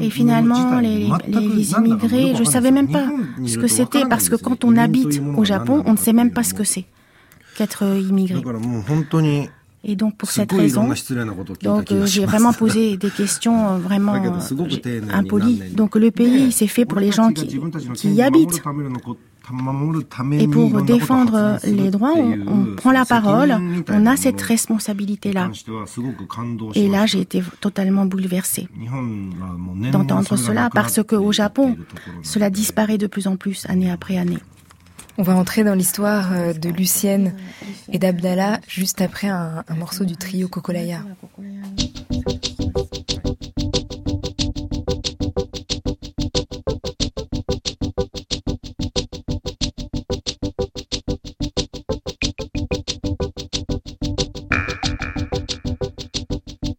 [0.01, 3.07] Et finalement, les, les, les immigrés, je savais même pas
[3.45, 6.43] ce que c'était parce que quand on habite au Japon, on ne sait même pas
[6.43, 6.85] ce que c'est
[7.57, 8.41] qu'être immigré.
[9.85, 10.87] Et donc pour cette raison,
[11.61, 15.61] donc euh, j'ai vraiment posé des questions euh, vraiment euh, impolies.
[15.73, 17.59] Donc le pays c'est fait pour les gens qui,
[17.93, 18.61] qui y habitent.
[20.39, 23.53] Et pour défendre les droits, on, on, prend la parole,
[23.89, 25.51] on a cette responsabilité-là.
[26.75, 28.69] Et là, j'ai été totalement bouleversée
[29.91, 31.75] d'entendre cela parce qu'au Japon,
[32.21, 34.39] cela disparaît de plus en plus année après année.
[35.17, 37.33] On va entrer dans l'histoire euh, de Lucienne
[37.91, 41.03] et d'Abdallah juste après un, morceau du trio Kokolaya.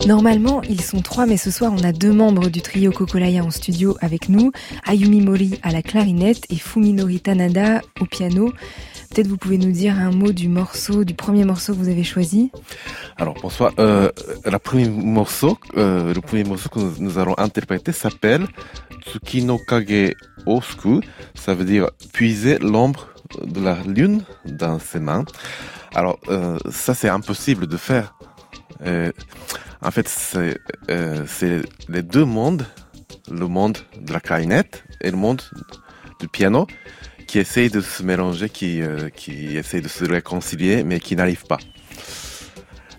[0.07, 3.51] Normalement, ils sont trois, mais ce soir, on a deux membres du trio Kokolaya en
[3.51, 4.53] studio avec nous.
[4.85, 8.53] Ayumi Mori à la clarinette et Fuminori Tanada au piano.
[9.09, 12.05] Peut-être vous pouvez nous dire un mot du morceau, du premier morceau que vous avez
[12.05, 12.51] choisi.
[13.17, 13.73] Alors bonsoir.
[13.79, 14.11] Euh,
[14.45, 18.47] le premier morceau, euh, le premier morceau que nous allons interpréter s'appelle
[19.07, 20.13] Tsukino Kage
[20.45, 21.01] Osku.
[21.35, 23.09] Ça veut dire puiser l'ombre
[23.43, 25.25] de la lune dans ses mains.
[25.95, 28.15] Alors euh, ça c'est impossible de faire.
[28.85, 29.13] Euh,
[29.85, 30.11] en fait,
[30.91, 32.67] euh, c'est les deux mondes,
[33.31, 35.43] le monde de la clarinette et le monde
[36.21, 36.67] du piano,
[37.27, 41.47] qui essayent de se mélanger, qui, euh, qui essayent de se réconcilier, mais qui n'arrivent
[41.47, 41.59] pas.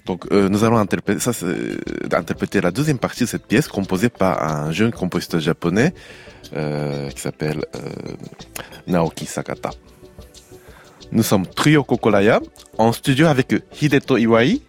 [0.06, 4.92] Donc euh, nous allons interpréter, la deuxième partie de cette pièce composée par un jeune
[4.92, 5.94] compositeur japonais
[6.52, 7.66] qui s'appelle
[8.86, 9.72] Naoki Sakata.
[11.12, 12.40] Nous sommes Trio Kokolaya
[12.78, 14.62] en studio avec Hideto Iwai,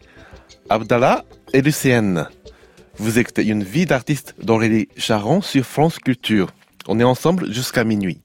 [0.71, 1.23] Abdallah
[1.57, 2.29] et Lucienne.
[2.99, 6.49] Vous écoutez une vie d'artiste d'Aurélie Charon sur France Culture.
[6.87, 8.21] On est ensemble jusqu'à minuit.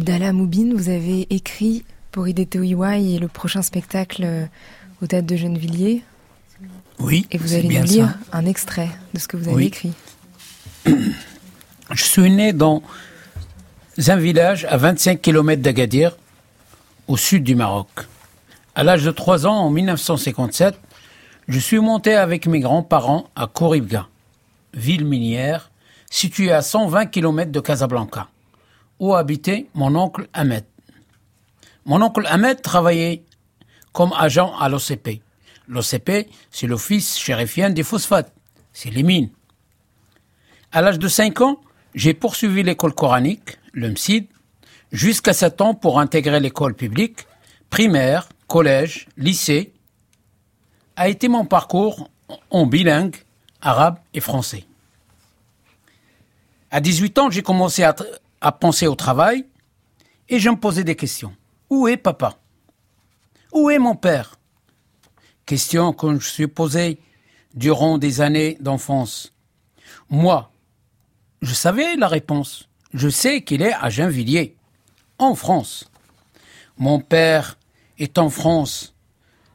[0.00, 4.46] Abdallah Moubine, vous avez écrit pour Hidete et le prochain spectacle euh,
[5.02, 6.02] au Théâtre de Gennevilliers.
[7.00, 7.26] Oui.
[7.30, 9.92] Et vous allez nous lire un extrait de ce que vous avez écrit.
[10.86, 12.82] Je suis né dans
[14.08, 16.16] un village à 25 km d'Agadir,
[17.06, 17.90] au sud du Maroc.
[18.74, 20.76] À l'âge de 3 ans, en 1957,
[21.46, 24.08] je suis monté avec mes grands-parents à Koribga,
[24.72, 25.70] ville minière
[26.08, 28.28] située à 120 km de Casablanca
[29.00, 30.64] où habitait mon oncle Ahmed.
[31.86, 33.24] Mon oncle Ahmed travaillait
[33.92, 35.22] comme agent à l'OCP.
[35.66, 38.32] L'OCP, c'est l'Office chérifien des phosphates,
[38.72, 39.30] c'est les mines.
[40.70, 41.60] À l'âge de 5 ans,
[41.94, 43.94] j'ai poursuivi l'école coranique, le
[44.92, 47.26] jusqu'à 7 ans pour intégrer l'école publique,
[47.70, 49.72] primaire, collège, lycée,
[50.96, 52.10] a été mon parcours
[52.50, 53.16] en bilingue,
[53.60, 54.64] arabe et français.
[56.70, 57.94] À 18 ans, j'ai commencé à,
[58.40, 59.46] à penser au travail
[60.28, 61.34] et je me posais des questions.
[61.68, 62.38] Où est papa?
[63.52, 64.38] Où est mon père?
[65.46, 66.98] Question que je me suis posée
[67.54, 69.32] durant des années d'enfance.
[70.08, 70.50] Moi,
[71.42, 72.68] je savais la réponse.
[72.94, 74.56] Je sais qu'il est à Gennevilliers,
[75.18, 75.90] en France.
[76.78, 77.58] Mon père
[77.98, 78.94] est en France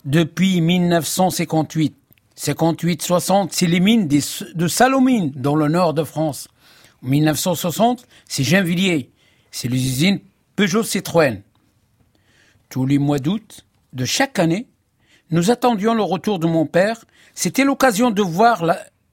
[0.04, 1.95] depuis 1958.
[2.38, 6.50] 58-60, c'est les mines de Salomine, dans le nord de France.
[7.06, 9.12] 1960, c'est Gennevilliers.
[9.52, 10.20] C'est l'usine
[10.56, 11.41] Peugeot Citroën.
[12.70, 14.68] Tous les mois d'août de chaque année,
[15.32, 17.06] nous attendions le retour de mon père.
[17.34, 18.64] C'était l'occasion de voir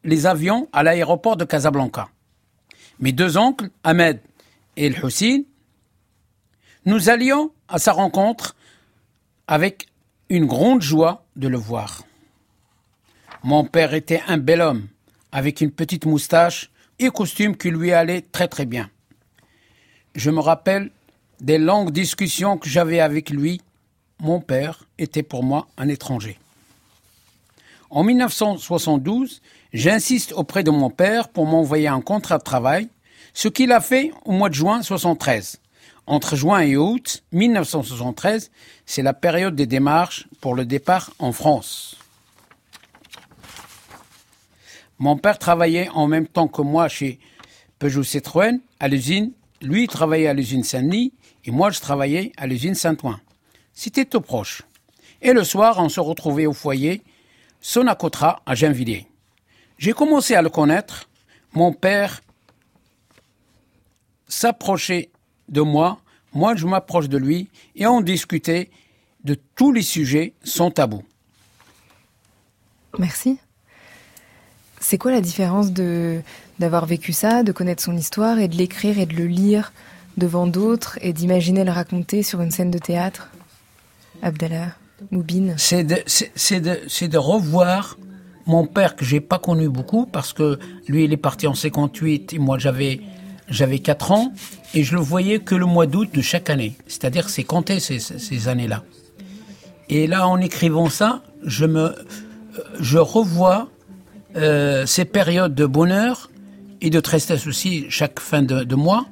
[0.05, 2.09] les avions à l'aéroport de Casablanca.
[2.99, 4.21] Mes deux oncles, Ahmed
[4.77, 4.97] et El
[6.85, 8.57] nous allions à sa rencontre
[9.47, 9.87] avec
[10.29, 12.03] une grande joie de le voir.
[13.45, 14.89] Mon père était un bel homme,
[15.31, 16.72] avec une petite moustache
[17.05, 18.91] et costume qui lui allait très très bien.
[20.15, 20.91] Je me rappelle
[21.41, 23.61] des longues discussions que j'avais avec lui.
[24.21, 26.39] Mon père était pour moi un étranger.
[27.91, 29.43] En 1972,
[29.73, 32.89] j'insiste auprès de mon père pour m'envoyer un contrat de travail,
[33.35, 35.61] ce qu'il a fait au mois de juin 1973.
[36.07, 38.51] Entre juin et août 1973,
[38.87, 41.97] c'est la période des démarches pour le départ en France.
[45.03, 47.19] Mon père travaillait en même temps que moi chez
[47.81, 49.33] Peugeot Citroën à l'usine.
[49.61, 51.13] Lui travaillait à l'usine Saint-Denis
[51.45, 53.19] et moi je travaillais à l'usine Saint-Ouen.
[53.73, 54.63] C'était tout proche.
[55.21, 57.03] Et le soir, on se retrouvait au foyer
[57.61, 59.09] Sonacotra à Gennevilliers.
[59.77, 61.09] J'ai commencé à le connaître.
[61.53, 62.23] Mon père
[64.29, 65.11] s'approchait
[65.49, 66.01] de moi,
[66.33, 68.71] moi je m'approche de lui et on discutait
[69.25, 71.03] de tous les sujets sans tabou.
[73.01, 73.41] Merci.
[74.83, 76.21] C'est quoi la différence de
[76.59, 79.73] d'avoir vécu ça, de connaître son histoire et de l'écrire et de le lire
[80.17, 83.31] devant d'autres et d'imaginer le raconter sur une scène de théâtre?
[84.23, 84.75] Abdallah
[85.11, 87.97] Moubine C'est de, c'est, de, de revoir
[88.47, 90.59] mon père que j'ai pas connu beaucoup parce que
[90.89, 93.01] lui il est parti en 58 et moi j'avais
[93.49, 94.33] j'avais 4 ans
[94.75, 96.77] et je le voyais que le mois d'août de chaque année.
[96.89, 98.83] C'est-à-dire c'est compté ces, ces années-là.
[99.89, 101.95] Et là en écrivant ça, je me
[102.81, 103.69] je revois
[104.37, 106.31] euh, ces périodes de bonheur
[106.81, 109.07] et de tristesse aussi chaque fin de, mois.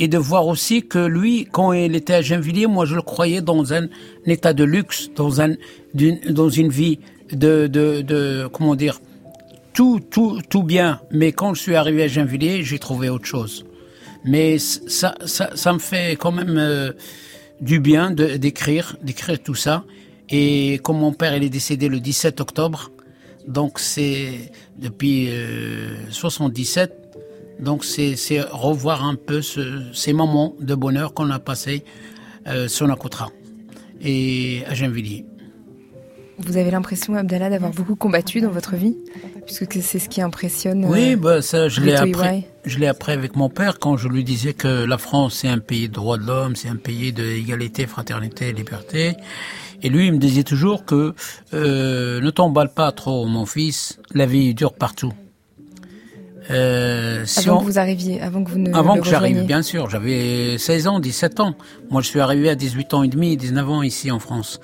[0.00, 3.40] Et de voir aussi que lui, quand il était à Gennevilliers, moi je le croyais
[3.40, 3.88] dans un,
[4.26, 5.54] état de luxe, dans, un,
[6.30, 7.00] dans une vie
[7.32, 9.00] de, de, de, comment dire,
[9.72, 11.00] tout, tout, tout bien.
[11.10, 13.64] Mais quand je suis arrivé à Gennevilliers, j'ai trouvé autre chose.
[14.24, 16.92] Mais ça, ça, ça me fait quand même euh,
[17.60, 19.84] du bien d'écrire, d'écrire tout ça.
[20.30, 22.90] Et comme mon père il est décédé le 17 octobre,
[23.48, 25.30] donc c'est depuis
[26.10, 28.14] 77, euh, donc c'est
[28.50, 31.82] revoir un peu ce, ces moments de bonheur qu'on a passés
[32.46, 33.30] euh, sur Nakotra
[34.02, 35.24] et à Gennevilliers.
[36.40, 38.96] Vous avez l'impression, Abdallah, d'avoir beaucoup combattu dans votre vie
[39.44, 40.84] Puisque c'est ce qui impressionne.
[40.84, 42.44] Oui, euh, bah, ça, je l'ai appris.
[42.64, 45.58] Je l'ai appris avec mon père quand je lui disais que la France, c'est un
[45.58, 49.16] pays de droits de l'homme, c'est un pays d'égalité, fraternité, liberté.
[49.82, 51.14] Et lui, il me disait toujours que
[51.54, 55.12] euh, ne t'emballe pas trop, mon fils, la vie dure partout.
[56.50, 59.90] Euh, avant que vous arriviez, avant que vous ne Avant que j'arrive, bien sûr.
[59.90, 61.54] J'avais 16 ans, 17 ans.
[61.90, 64.58] Moi, je suis arrivé à 18 ans et demi, 19 ans ici en France.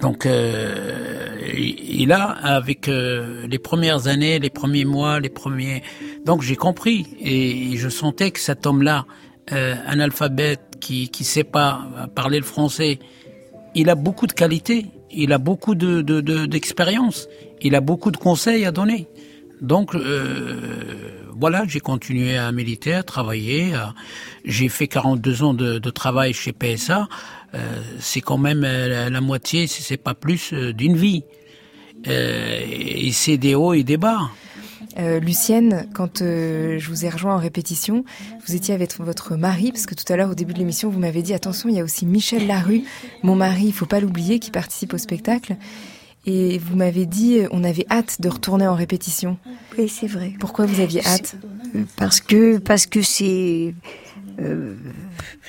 [0.00, 5.82] Donc, euh, il a, avec euh, les premières années, les premiers mois, les premiers...
[6.24, 7.06] Donc, j'ai compris.
[7.20, 9.06] Et je sentais que cet homme-là,
[9.52, 12.98] euh, analphabète, qui qui sait pas parler le français,
[13.76, 16.00] il a beaucoup de qualités, il a beaucoup de
[16.46, 17.28] d'expérience,
[17.60, 19.06] il a beaucoup de conseils à donner.
[19.60, 23.72] Donc euh, voilà, j'ai continué à militer, à travailler.
[24.44, 27.08] J'ai fait 42 ans de, travail chez PSA.
[27.54, 27.58] Euh,
[28.00, 31.22] c'est quand même euh, la, moitié, si c'est pas plus, d'une vie.
[32.04, 34.30] Et c'est des hauts et des bas.
[34.98, 38.04] Euh, Lucienne, quand euh, je vous ai rejoint en répétition,
[38.46, 40.98] vous étiez avec votre mari, parce que tout à l'heure, au début de l'émission, vous
[40.98, 42.82] m'avez dit attention, il y a aussi Michel Larue,
[43.22, 45.56] mon mari, il faut pas l'oublier, qui participe au spectacle.
[46.28, 49.38] Et vous m'avez dit, on avait hâte de retourner en répétition.
[49.78, 50.32] Oui, c'est vrai.
[50.40, 51.36] Pourquoi vous aviez hâte?
[51.96, 53.74] Parce que parce que c'est
[54.38, 54.74] euh,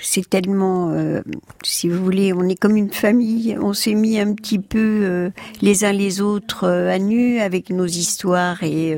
[0.01, 1.21] c'est tellement, euh,
[1.63, 3.57] si vous voulez, on est comme une famille.
[3.59, 5.29] On s'est mis un petit peu euh,
[5.61, 8.97] les uns les autres à nu avec nos histoires et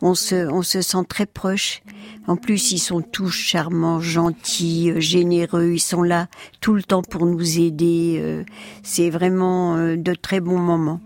[0.00, 1.82] on se, on se sent très proches.
[2.26, 5.72] En plus, ils sont tous charmants, gentils, généreux.
[5.74, 6.28] Ils sont là
[6.60, 8.44] tout le temps pour nous aider.
[8.82, 11.00] c'est vraiment de très bons moments.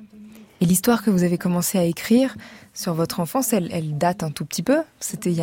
[0.61, 2.37] Et l'histoire que vous avez commencé à écrire,
[2.81, 4.79] sur votre enfance, elle, elle date un tout petit peu.
[5.01, 5.35] C'était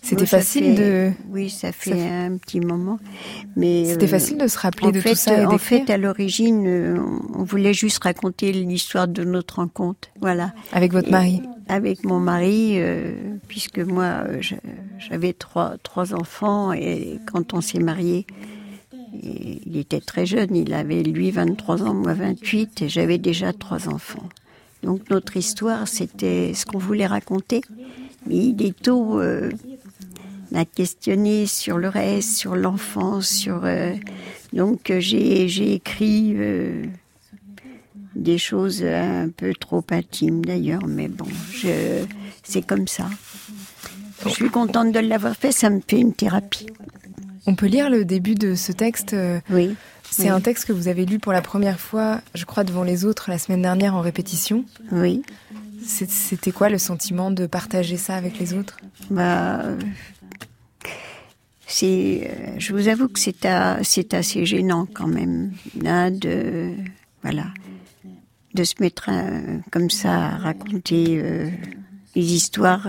[0.00, 1.12] c'était facile de.
[1.28, 2.98] Oui, ça fait, un petit moment,
[3.54, 5.46] mais c'était euh, facile de se rappeler de fait, tout ça.
[5.46, 6.98] en fait, à l'origine, euh,
[7.34, 10.54] on voulait juste raconter l'histoire de notre rencontre, voilà.
[10.72, 11.42] Avec votre mari.
[11.68, 13.12] Avec mon mari, euh,
[13.46, 14.24] puisque moi,
[14.98, 18.26] j'avais trois trois enfants et quand on s'est mariés.
[19.12, 23.88] Il était très jeune, il avait lui 23 ans, moi 28, et j'avais déjà trois
[23.88, 24.28] enfants.
[24.82, 27.60] Donc notre histoire, c'était ce qu'on voulait raconter.
[28.26, 29.50] Mais il est tôt euh,
[30.54, 33.64] à questionner sur le reste, sur l'enfance, sur.
[33.64, 33.94] Euh,
[34.52, 36.84] donc euh, j'ai écrit euh,
[38.14, 41.26] des choses un peu trop intimes d'ailleurs, mais bon,
[42.42, 43.08] c'est comme ça.
[44.24, 46.66] Je suis contente de l'avoir fait, ça me fait une thérapie.
[47.46, 49.16] On peut lire le début de ce texte.
[49.48, 49.74] Oui.
[50.10, 53.04] C'est un texte que vous avez lu pour la première fois, je crois, devant les
[53.04, 54.64] autres la semaine dernière en répétition.
[54.92, 55.22] Oui.
[55.84, 58.76] C'était quoi le sentiment de partager ça avec les autres?
[59.10, 59.62] Bah,
[61.66, 62.28] c'est.
[62.28, 65.52] Euh, je vous avoue que c'est assez gênant quand même,
[65.86, 66.72] hein, de
[67.22, 67.46] voilà,
[68.54, 71.48] de se mettre euh, comme ça à raconter euh,
[72.14, 72.88] des histoires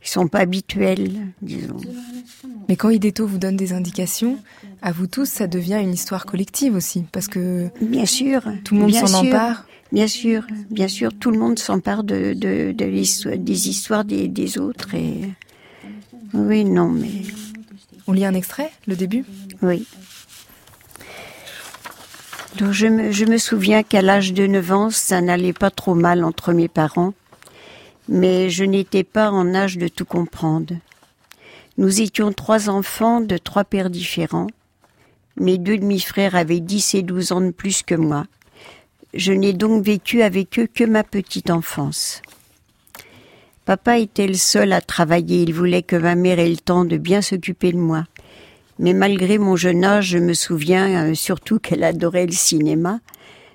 [0.00, 1.80] qui sont pas habituelles, disons.
[2.72, 4.38] Mais quand Ideto vous donne des indications,
[4.80, 8.80] à vous tous, ça devient une histoire collective aussi, parce que bien sûr, tout le
[8.80, 9.66] monde s'en empare.
[9.92, 14.56] Bien sûr, bien sûr, tout le monde s'empare de, de, de des histoires des, des,
[14.56, 14.94] autres.
[14.94, 15.20] Et
[16.32, 17.10] oui, non, mais
[18.06, 19.26] on lit un extrait, le début?
[19.60, 19.86] Oui.
[22.56, 25.94] Donc je me, je me souviens qu'à l'âge de 9 ans, ça n'allait pas trop
[25.94, 27.12] mal entre mes parents,
[28.08, 30.72] mais je n'étais pas en âge de tout comprendre.
[31.78, 34.48] Nous étions trois enfants de trois pères différents.
[35.36, 38.26] Mes deux demi-frères avaient 10 et 12 ans de plus que moi.
[39.14, 42.20] Je n'ai donc vécu avec eux que ma petite enfance.
[43.64, 46.98] Papa était le seul à travailler, il voulait que ma mère ait le temps de
[46.98, 48.04] bien s'occuper de moi.
[48.78, 53.00] Mais malgré mon jeune âge, je me souviens euh, surtout qu'elle adorait le cinéma.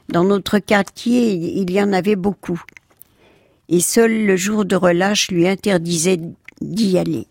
[0.09, 2.61] Dans notre quartier, il y en avait beaucoup.
[3.69, 6.21] Et seul le jour de relâche lui interdisait
[6.61, 7.27] d'y aller.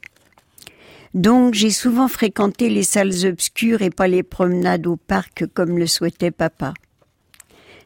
[1.16, 5.86] Donc j'ai souvent fréquenté les salles obscures et pas les promenades au parc comme le
[5.86, 6.74] souhaitait papa.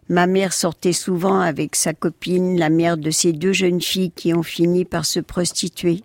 [0.08, 4.34] Ma mère sortait souvent avec sa copine, la mère de ces deux jeunes filles qui
[4.34, 6.02] ont fini par se prostituer.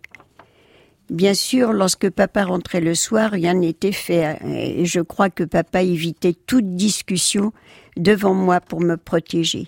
[1.09, 5.81] Bien sûr, lorsque papa rentrait le soir, rien n'était fait, et je crois que papa
[5.81, 7.53] évitait toute discussion
[7.97, 9.67] devant moi pour me protéger.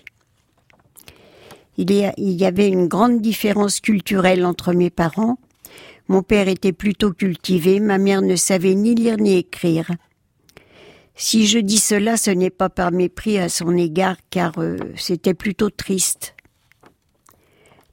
[1.76, 5.38] Il y avait une grande différence culturelle entre mes parents.
[6.08, 9.90] Mon père était plutôt cultivé, ma mère ne savait ni lire ni écrire.
[11.14, 15.34] Si je dis cela, ce n'est pas par mépris à son égard, car euh, c'était
[15.34, 16.34] plutôt triste.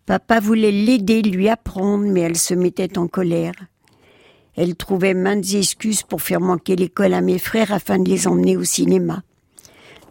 [0.05, 3.55] Papa voulait l'aider, lui apprendre, mais elle se mettait en colère.
[4.55, 8.55] Elle trouvait maintes excuses pour faire manquer l'école à mes frères afin de les emmener
[8.55, 9.24] au cinéma.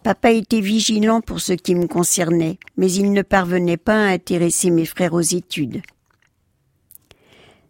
[0.03, 4.69] Papa était vigilant pour ce qui me concernait, mais il ne parvenait pas à intéresser
[4.69, 5.81] mes frères aux études.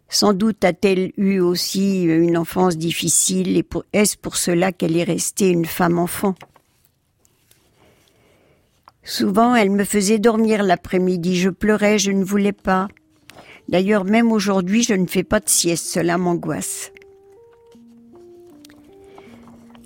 [0.08, 5.48] Sans doute a-t-elle eu aussi une enfance difficile et est-ce pour cela qu'elle est restée
[5.48, 6.34] une femme enfant?
[9.02, 11.36] Souvent, elle me faisait dormir l'après-midi.
[11.36, 12.88] Je pleurais, je ne voulais pas.
[13.68, 15.86] D'ailleurs, même aujourd'hui, je ne fais pas de sieste.
[15.86, 16.92] Cela m'angoisse.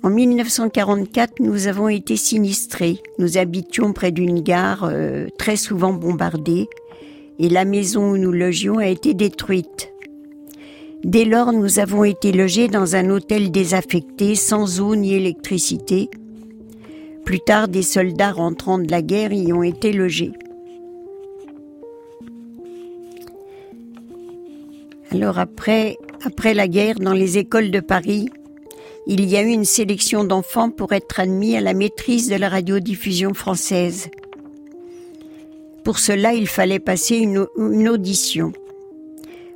[0.03, 3.01] En 1944, nous avons été sinistrés.
[3.19, 6.67] Nous habitions près d'une gare euh, très souvent bombardée
[7.37, 9.90] et la maison où nous logions a été détruite.
[11.03, 16.09] Dès lors, nous avons été logés dans un hôtel désaffecté, sans eau ni électricité.
[17.25, 20.33] Plus tard, des soldats rentrant de la guerre y ont été logés.
[25.11, 28.29] Alors après, après la guerre, dans les écoles de Paris,
[29.07, 32.47] il y a eu une sélection d'enfants pour être admis à la maîtrise de la
[32.47, 34.09] radiodiffusion française.
[35.83, 38.53] Pour cela, il fallait passer une, une, audition.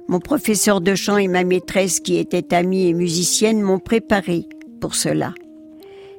[0.08, 4.48] Mon professeur de chant et ma maîtresse, qui étaient amies et musiciennes, m'ont préparé
[4.80, 5.34] pour cela.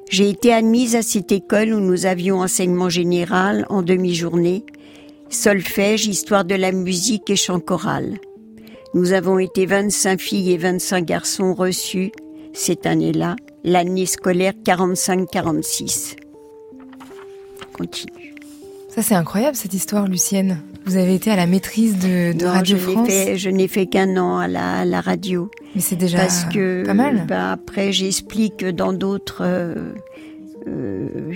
[0.09, 4.65] J'ai été admise à cette école où nous avions enseignement général en demi-journée,
[5.29, 8.17] solfège, histoire de la musique et chant choral.
[8.93, 12.11] Nous avons été 25 filles et 25 garçons reçus
[12.53, 16.15] cette année-là, l'année scolaire 45-46.
[17.73, 18.36] Continue.
[18.97, 20.57] Ça c'est incroyable cette histoire, Lucienne.
[20.87, 23.07] Vous avez été à la maîtrise de, Radio je France.
[23.07, 25.51] Fait, je n'ai fait qu'un an à la, radio.
[25.75, 27.27] Mais c'est déjà parce que, pas mal.
[27.27, 29.93] Bah, après, j'explique que dans d'autres, euh,
[30.67, 31.31] euh,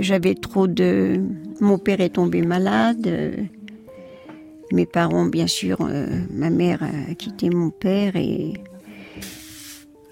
[0.00, 1.20] j'avais trop de.
[1.60, 3.06] Mon père est tombé malade.
[3.06, 3.30] Euh,
[4.72, 5.88] mes parents, bien sûr,
[6.34, 8.54] ma mère a quitté mon père et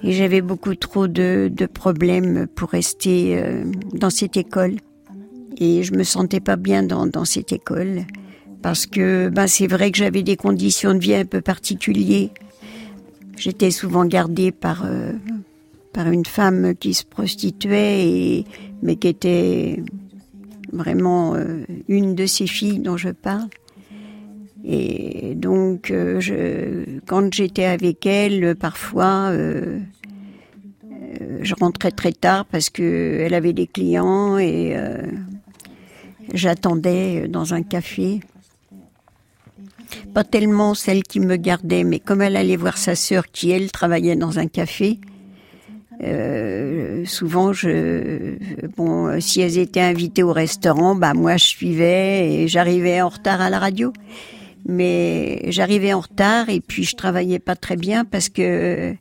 [0.03, 4.77] et j'avais beaucoup trop de, de, problèmes pour rester euh, dans cette école.
[5.59, 8.05] Et je me sentais pas bien dans, cette école
[8.63, 12.31] parce que ben, c'est vrai que j'avais des conditions de vie un peu particulières.
[13.37, 15.13] J'étais souvent gardée par, euh,
[15.93, 18.45] par une femme qui se prostituait, et,
[18.83, 19.83] mais qui était
[20.73, 23.49] vraiment euh, une de ces filles dont je parle.
[24.65, 29.31] Et donc, je, quand j'étais avec elle, parfois,
[31.41, 35.03] je rentrais très tard parce que elle avait des clients et euh,
[36.35, 38.21] j'attendais dans un café.
[40.15, 43.71] Pas tellement celle qui me gardait, mais comme elle allait voir sa sœur qui elle
[43.71, 44.99] travaillait dans un café,
[46.03, 48.37] euh, souvent je
[48.77, 53.41] bon si elles étaient invitées au restaurant, bah moi je suivais et j'arrivais en retard
[53.41, 53.93] à la radio.
[54.69, 58.95] Mais j'arrivais en retard et puis je travaillais pas très bien parce que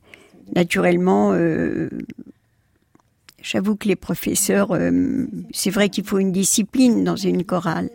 [0.53, 1.89] naturellement, euh,
[3.45, 7.89] j'avoue que les professeurs, euh, c'est vrai qu'il faut une discipline dans une chorale,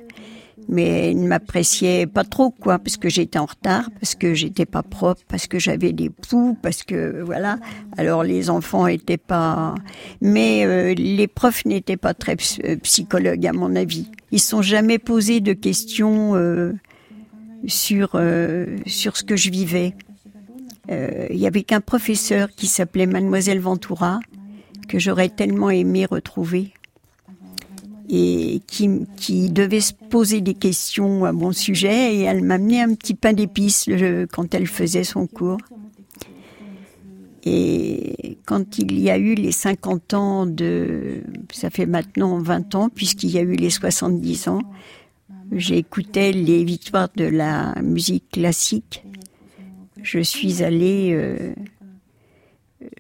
[0.69, 4.67] mais ils ne m'appréciaient pas trop, quoi, parce que j'étais en retard, parce que j'étais
[4.67, 7.59] pas propre, parce que j'avais des poux, parce que voilà.
[7.97, 9.75] Alors les enfants étaient pas,
[10.21, 14.09] mais euh, les profs n'étaient pas très psychologues à mon avis.
[14.31, 16.35] Ils sont jamais posé de questions
[17.67, 18.21] sur
[18.87, 19.95] sur ce que je vivais.
[20.91, 24.21] Euh, il y avait qu'un professeur qui s'appelait Mademoiselle Ventura,
[24.91, 26.73] que j'aurais tellement aimé retrouver,
[28.09, 33.15] et qui, devait se poser des questions à mon sujet, et elle m'amenait un petit
[33.15, 33.89] pain d'épices
[34.33, 35.59] quand elle faisait son cours.
[37.45, 41.23] Et quand il y a eu les 50 ans de...
[41.53, 44.61] Ça fait maintenant 20 ans, puisqu'il y a eu les 70 ans,
[45.53, 49.05] j'écoutais les victoires de la musique classique
[50.03, 51.55] je suis allée, euh,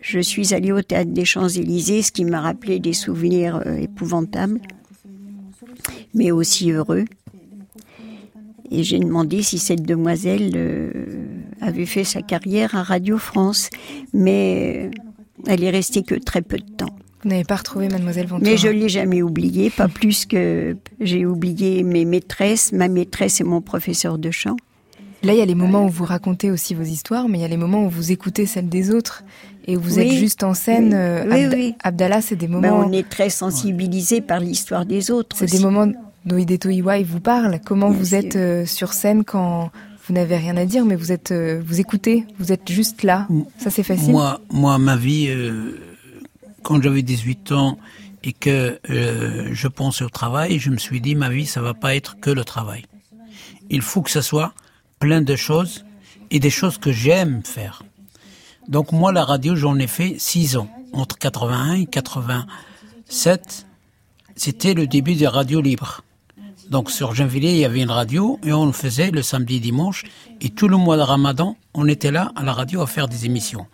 [0.00, 4.60] je suis allée au théâtre des Champs-Élysées, ce qui m'a rappelé des souvenirs euh, épouvantables,
[6.14, 7.04] mais aussi heureux.
[8.70, 11.26] Et j'ai demandé si cette demoiselle euh,
[11.60, 13.68] avait fait sa carrière à Radio France,
[14.12, 14.90] mais
[15.46, 16.94] elle est restée que très peu de temps.
[17.22, 21.26] Vous n'avez pas retrouvé Mademoiselle Ventura Mais je l'ai jamais oubliée, pas plus que j'ai
[21.26, 24.56] oublié mes maîtresses, ma maîtresse et mon professeur de chant.
[25.22, 27.44] Là, il y a les moments où vous racontez aussi vos histoires, mais il y
[27.44, 29.22] a les moments où vous écoutez celles des autres
[29.66, 30.88] et vous êtes juste en scène.
[30.88, 32.84] Oui, euh, oui, Abdallah, c'est des ben, moments.
[32.86, 35.36] on est très sensibilisé par l'histoire des autres.
[35.38, 35.90] C'est des moments
[36.24, 37.60] Noideto Iwai vous parle.
[37.64, 39.70] Comment vous êtes euh, sur scène quand
[40.06, 43.26] vous n'avez rien à dire, mais vous êtes, euh, vous écoutez, vous êtes juste là.
[43.58, 44.10] Ça, c'est facile.
[44.10, 45.78] Moi, moi, ma vie, euh,
[46.62, 47.78] quand j'avais 18 ans
[48.22, 51.94] et que je pensais au travail, je me suis dit, ma vie, ça va pas
[51.94, 52.84] être que le travail.
[53.70, 54.52] Il faut que ça soit
[54.98, 55.86] plein de choses
[56.30, 57.82] et des choses que j'aime faire.
[58.70, 63.66] Donc moi, la radio, j'en ai fait 6 ans, entre 81 et 87.
[64.36, 66.02] C'était le début des radios libres.
[66.70, 70.04] Donc sur Gennevilliers, il y avait une radio et on le faisait le samedi dimanche.
[70.40, 73.26] Et tout le mois de Ramadan, on était là à la radio à faire des
[73.26, 73.66] émissions.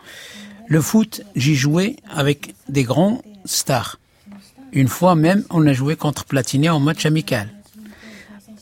[0.66, 3.98] Le foot, j'y jouais avec des grands stars.
[4.72, 7.50] Une fois même, on a joué contre Platiné en match amical.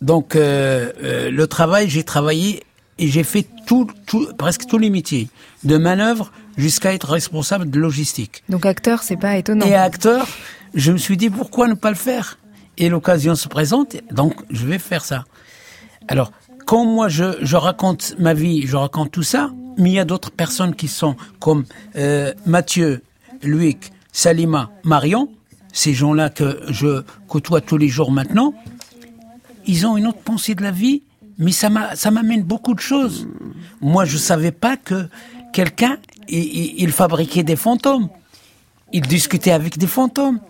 [0.03, 2.65] Donc euh, euh, le travail, j'ai travaillé
[2.99, 5.29] et j'ai fait tout, tout, presque tous les métiers,
[5.65, 8.43] de manœuvre jusqu'à être responsable de logistique.
[8.49, 9.67] Donc acteur, c'est pas étonnant.
[9.67, 10.27] Et acteur,
[10.75, 12.39] je me suis dit pourquoi ne pas le faire?
[12.77, 15.25] Et l'occasion se présente, donc je vais faire ça.
[16.09, 16.33] Alors,
[16.67, 20.05] quand moi je, je raconte ma vie, je raconte tout ça, mais il y a
[20.05, 21.65] d'autres personnes qui sont comme
[21.97, 23.03] euh, Mathieu,
[23.43, 25.29] Luc, Salima, Marion,
[25.73, 28.55] ces gens-là que je côtoie tous les jours maintenant,
[29.67, 31.03] ils ont une autre pensée de la vie
[31.39, 33.27] mais ça m'amène beaucoup de choses.
[33.81, 35.09] Moi, je savais pas que
[35.53, 38.09] quelqu'un, il, fabriquait des fantômes.
[38.93, 40.41] Il discutait avec des fantômes.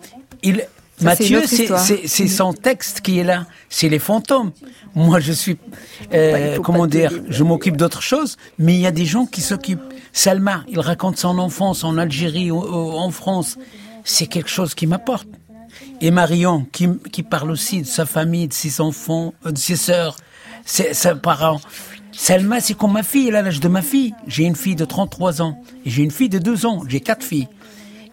[0.43, 0.65] Il,
[1.01, 3.45] Mathieu, c'est son texte qui est là.
[3.69, 4.51] C'est les fantômes.
[4.93, 5.57] Moi, je suis,
[6.13, 9.93] euh, comment dire, je m'occupe d'autre chose, mais il y a des gens qui s'occupent.
[10.13, 13.57] Salma, il raconte son enfance en Algérie, en France.
[14.05, 15.27] C'est quelque chose qui m'apporte.
[16.01, 19.75] Et Marion, qui, qui parle aussi de sa famille, de ses enfants, euh, de ses
[19.75, 20.17] sœurs,
[20.65, 21.61] ses, parents.
[22.11, 24.13] Selma, c'est comme ma fille, elle a l'âge de ma fille.
[24.27, 26.83] J'ai une fille de 33 ans et j'ai une fille de 2 ans.
[26.87, 27.47] J'ai quatre filles.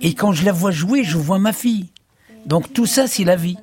[0.01, 1.87] Et quand je la vois jouer, je vois ma fille.
[2.47, 3.57] Donc tout ça, c'est la vie.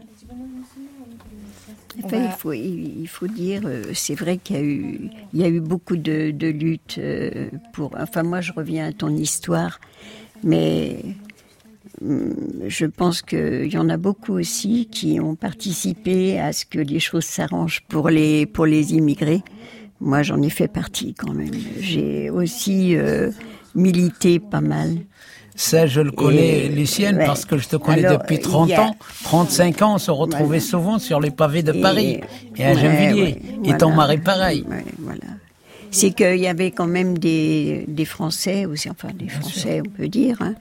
[1.98, 5.50] il, faut, il, faut, dire, euh, c'est vrai qu'il y a eu, il y a
[5.50, 7.92] eu beaucoup de, de luttes euh, pour.
[8.00, 9.82] Enfin, moi, je reviens à ton histoire,
[10.44, 11.04] mais
[12.02, 17.00] je pense qu'il y en a beaucoup aussi qui ont participé à ce que les
[17.00, 19.42] choses s'arrangent pour les, pour les immigrés.
[20.00, 21.52] Moi, j'en ai fait partie quand même.
[21.80, 23.32] J'ai aussi euh,
[23.76, 24.98] milité pas mal.
[25.56, 28.96] Ça, je le connais, Lucienne, parce que je te connais depuis 30 ans.
[29.24, 32.22] 35 ans, on se retrouvait souvent sur les pavés de Paris
[32.56, 33.42] et, à Gennevilliers.
[33.66, 34.66] et ton mari, pareil.
[35.00, 35.20] voilà.
[35.92, 40.08] C'est qu'il y avait quand même des, des Français aussi, enfin des Français, on peut
[40.08, 40.54] dire, hein,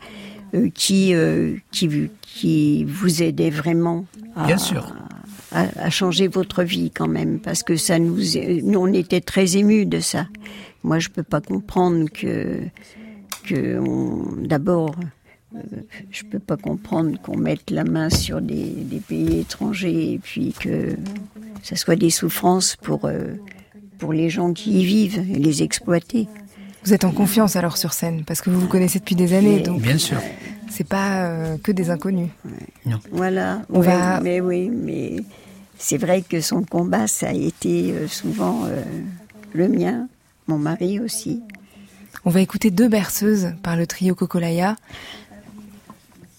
[0.74, 4.94] qui, euh, qui, qui vous aidait vraiment à, Bien sûr.
[5.52, 8.18] À, changer votre vie quand même, parce que ça nous,
[8.62, 10.26] nous on était très émus de ça.
[10.84, 12.60] Moi, je peux pas comprendre que,
[13.46, 13.80] que
[14.46, 14.94] d'abord,
[15.54, 15.60] euh,
[16.10, 20.52] je peux pas comprendre qu'on mette la main sur des, des, pays étrangers et puis
[20.52, 20.96] que
[21.62, 23.10] ça soit des souffrances pour,
[23.98, 26.28] pour les gens qui y vivent et les exploiter.
[26.88, 29.60] Vous êtes en confiance alors sur scène parce que vous vous connaissez depuis des années,
[29.60, 30.16] donc bien sûr.
[30.70, 32.30] C'est pas euh, que des inconnus.
[32.86, 32.98] Non.
[33.12, 33.60] Voilà.
[33.68, 34.22] On va.
[34.22, 35.16] Mais oui, mais
[35.76, 38.82] c'est vrai que son combat, ça a été euh, souvent euh,
[39.52, 40.08] le mien,
[40.46, 41.42] mon mari aussi.
[42.24, 44.74] On va écouter deux berceuses par le trio Kokolaya.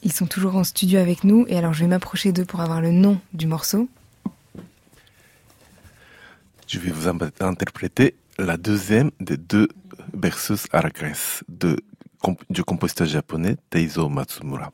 [0.02, 2.82] Ils sont toujours en studio avec nous et alors je vais m'approcher d'eux pour avoir
[2.82, 3.88] le nom du morceau.
[6.66, 9.68] Je vais vous interpréter la deuxième des deux
[10.82, 11.78] la Grèce de,
[12.50, 14.72] du compositeur japonais Teizo Matsumura.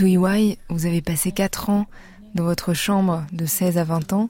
[0.00, 1.86] Hideto vous avez passé 4 ans
[2.34, 4.28] dans votre chambre de 16 à 20 ans.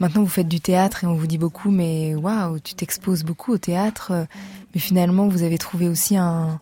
[0.00, 3.52] Maintenant, vous faites du théâtre et on vous dit beaucoup, mais waouh, tu t'exposes beaucoup
[3.52, 4.26] au théâtre.
[4.74, 6.60] Mais finalement, vous avez trouvé aussi un,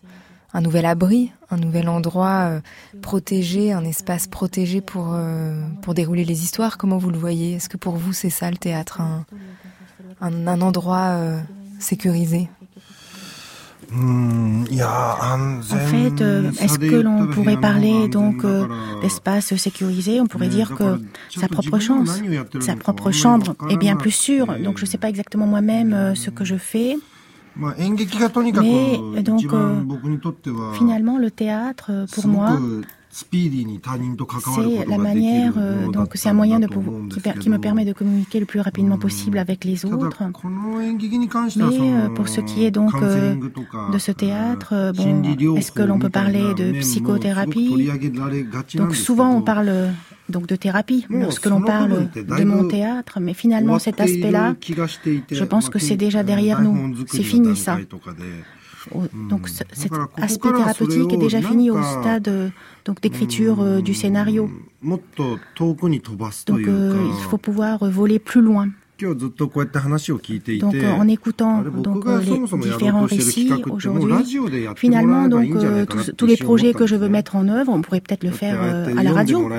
[0.53, 2.59] nouvel abri, un nouvel endroit euh,
[3.01, 6.77] protégé, un espace protégé pour, euh, pour dérouler les histoires.
[6.77, 7.53] Comment vous le voyez?
[7.53, 9.25] Est-ce que pour vous, c'est ça le théâtre, un,
[10.21, 11.41] un, endroit euh,
[11.79, 12.49] sécurisé?
[13.91, 18.67] En fait, euh, est-ce que l'on pourrait parler donc euh,
[19.01, 22.21] d'espace sécurisé On pourrait dire que sa propre chance,
[22.59, 24.47] sa propre chambre est bien plus sûre.
[24.63, 26.97] Donc je ne sais pas exactement moi-même euh, ce que je fais.
[27.55, 29.45] Mais donc
[30.73, 32.59] finalement le théâtre pour moi
[33.11, 38.45] c'est la manière, euh, donc c'est un moyen de qui, me permet de communiquer le
[38.45, 40.23] plus rapidement possible avec les autres.
[41.55, 43.35] Mais euh, pour ce qui est donc euh,
[43.91, 45.23] de ce théâtre, bon,
[45.55, 47.89] est-ce que l'on peut parler de psychothérapie
[48.75, 49.71] Donc souvent on parle
[50.29, 54.55] donc de thérapie lorsque l'on parle de mon théâtre, mais finalement cet aspect-là,
[55.31, 57.77] je pense que c'est déjà derrière nous, c'est fini ça.
[59.29, 59.67] Donc cet
[60.17, 62.51] aspect thérapeutique est déjà fini au stade
[62.85, 64.49] donc d'écriture euh, du scénario.
[64.83, 65.01] Donc
[66.67, 68.67] euh, il faut pouvoir voler plus loin.
[68.99, 74.39] Donc en écoutant donc, les différents récits aujourd'hui,
[74.75, 75.85] finalement donc euh,
[76.17, 78.93] tous, les projets que je veux mettre en œuvre, on pourrait peut-être le faire euh,
[78.97, 79.49] à la radio,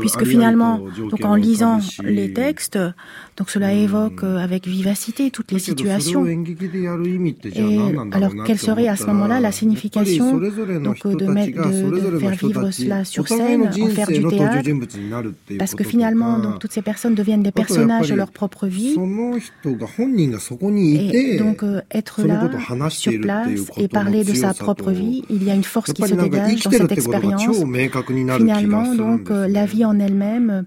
[0.00, 2.78] puisque finalement donc en lisant les textes,
[3.36, 6.26] donc cela évoque euh, avec vivacité toutes les situations.
[6.26, 6.38] Et
[8.12, 13.04] alors quelle serait à ce moment-là la signification donc de, mettre, de, faire vivre cela
[13.04, 14.68] sur scène, en faire du théâtre,
[15.58, 18.92] parce que finalement donc toutes ces personnes deviennent des personnages de leur propre vie.
[18.92, 18.96] Et
[21.38, 22.50] donc euh, être là,
[22.90, 26.14] sur place, et parler de sa propre vie, il y a une force qui se
[26.14, 27.64] dégage dans cette expérience.
[28.36, 30.64] Finalement, donc euh, la vie en elle-même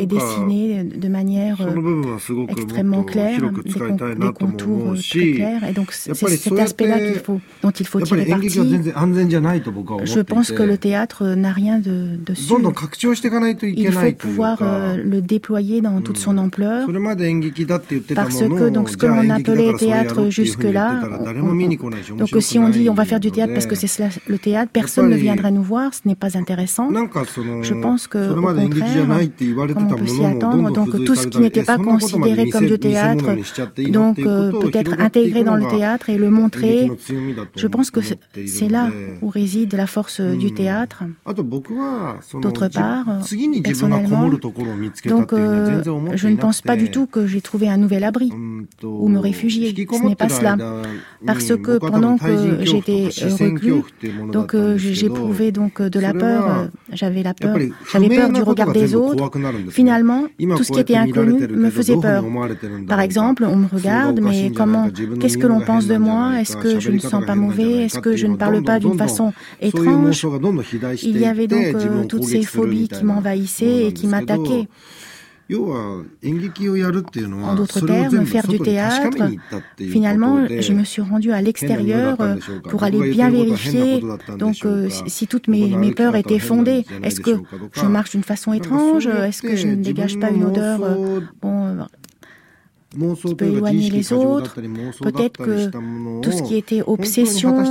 [0.00, 5.64] est, dessinée de manière euh, extrêmement claire, des, contours très clairs.
[5.68, 8.48] Et donc c'est cet aspect-là qu'il faut, dont il faut tirer parti.
[10.04, 12.58] Je pense que le théâtre n'a rien de, de sûr.
[13.62, 14.62] Il faut pouvoir
[14.96, 16.86] le déployer dans toute son ampleur.
[18.14, 21.02] Parce que donc ce que l'on appelait théâtre jusque-là,
[22.16, 24.70] donc si on dit on va faire du théâtre parce que c'est cela le théâtre,
[24.72, 26.88] personne ne viendra nous voir, ce n'est pas intéressant.
[26.90, 29.06] Je pense que au contraire,
[29.74, 33.36] comme on peut s'y attendre, donc tout ce qui n'était pas considéré comme du théâtre,
[33.90, 36.90] donc euh, peut-être intégré dans le théâtre et le montrer.
[37.56, 38.00] Je pense que
[38.46, 38.90] c'est là
[39.20, 41.04] où réside la force du théâtre.
[42.40, 43.04] D'autre part,
[43.62, 44.28] personnellement,
[45.06, 45.82] donc euh,
[46.14, 48.30] je ne pense pas du tout que j'ai trouvé un nouvel abri
[48.82, 49.74] ou me réfugier.
[49.74, 50.56] Ce n'est pas cela.
[51.26, 53.08] Parce que pendant que j'étais
[53.40, 53.82] reclus,
[54.32, 57.56] donc euh, j'éprouvais donc de la peur, euh, j'avais la peur,
[57.90, 59.30] j'avais peur du regard des autres.
[59.70, 60.24] Finalement,
[60.56, 62.24] tout ce qui était inconnu me faisait peur.
[62.88, 64.88] Par exemple, on me regarde, mais comment,
[65.20, 68.16] qu'est-ce que l'on pense de moi Est-ce que je ne sens pas mauvais Est-ce que
[68.16, 70.26] je ne parle pas d'une façon étrange
[71.02, 74.68] Il y avait donc euh, toutes ces phobies qui m'envahissaient et qui m'attaquaient.
[77.44, 79.18] En d'autres termes, faire du théâtre,
[79.78, 82.36] finalement, je me suis rendue à l'extérieur euh,
[82.68, 84.02] pour aller bien vérifier.
[84.38, 86.84] donc euh, si toutes mes, mes peurs étaient fondées.
[87.02, 87.32] Est-ce que
[87.72, 89.06] je marche d'une façon étrange?
[89.06, 90.80] Est-ce que je ne dégage pas une odeur?
[90.82, 91.86] euh, bon,
[92.92, 94.54] qui peut éloigner les autres.
[95.00, 95.70] Peut-être que
[96.20, 97.62] tout ce qui était obsession,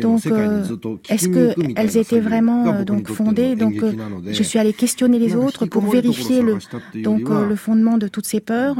[0.00, 0.64] donc euh,
[1.08, 3.92] est-ce qu'elles étaient vraiment euh, donc fondées Donc euh,
[4.26, 6.58] je suis allée questionner les autres pour vérifier le
[7.02, 8.76] donc le fondement de toutes ces peurs.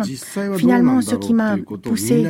[0.57, 2.27] Finalement, ce qui m'a poussé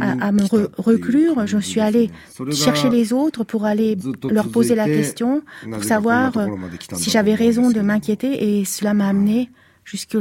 [0.00, 0.42] à, me
[0.80, 2.10] reclure, je suis allée
[2.52, 3.96] chercher les autres pour aller
[4.30, 6.32] leur poser la question, pour savoir
[6.94, 9.50] si j'avais raison de m'inquiéter, et cela m'a amené
[9.84, 10.16] jusque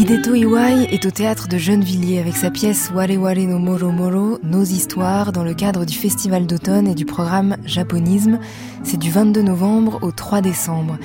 [0.00, 4.38] Hideto Iwai est au théâtre de Gennevilliers avec sa pièce Ware Ware no Moro Moro,
[4.42, 8.38] Nos histoires, dans le cadre du festival d'automne et du programme Japonisme.
[8.82, 10.98] C'est du 22 novembre au 3 décembre.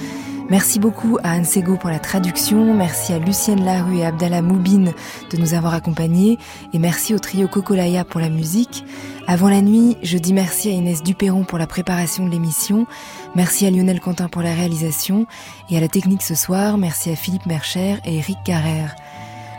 [0.49, 4.93] Merci beaucoup à Anne Sego pour la traduction, merci à Lucienne Larue et Abdallah Moubine
[5.31, 6.37] de nous avoir accompagnés,
[6.71, 8.85] et merci au trio Kokolaya pour la musique.
[9.27, 12.85] Avant la nuit, je dis merci à Inès Duperron pour la préparation de l'émission,
[13.33, 15.25] merci à Lionel Quentin pour la réalisation,
[15.71, 18.95] et à la technique ce soir, merci à Philippe Mercher et Eric Carrère.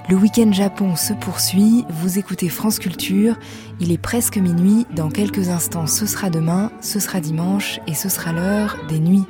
[0.09, 3.35] Le week-end Japon se poursuit, vous écoutez France Culture,
[3.81, 8.09] il est presque minuit, dans quelques instants ce sera demain, ce sera dimanche, et ce
[8.09, 9.25] sera l'heure des nuits.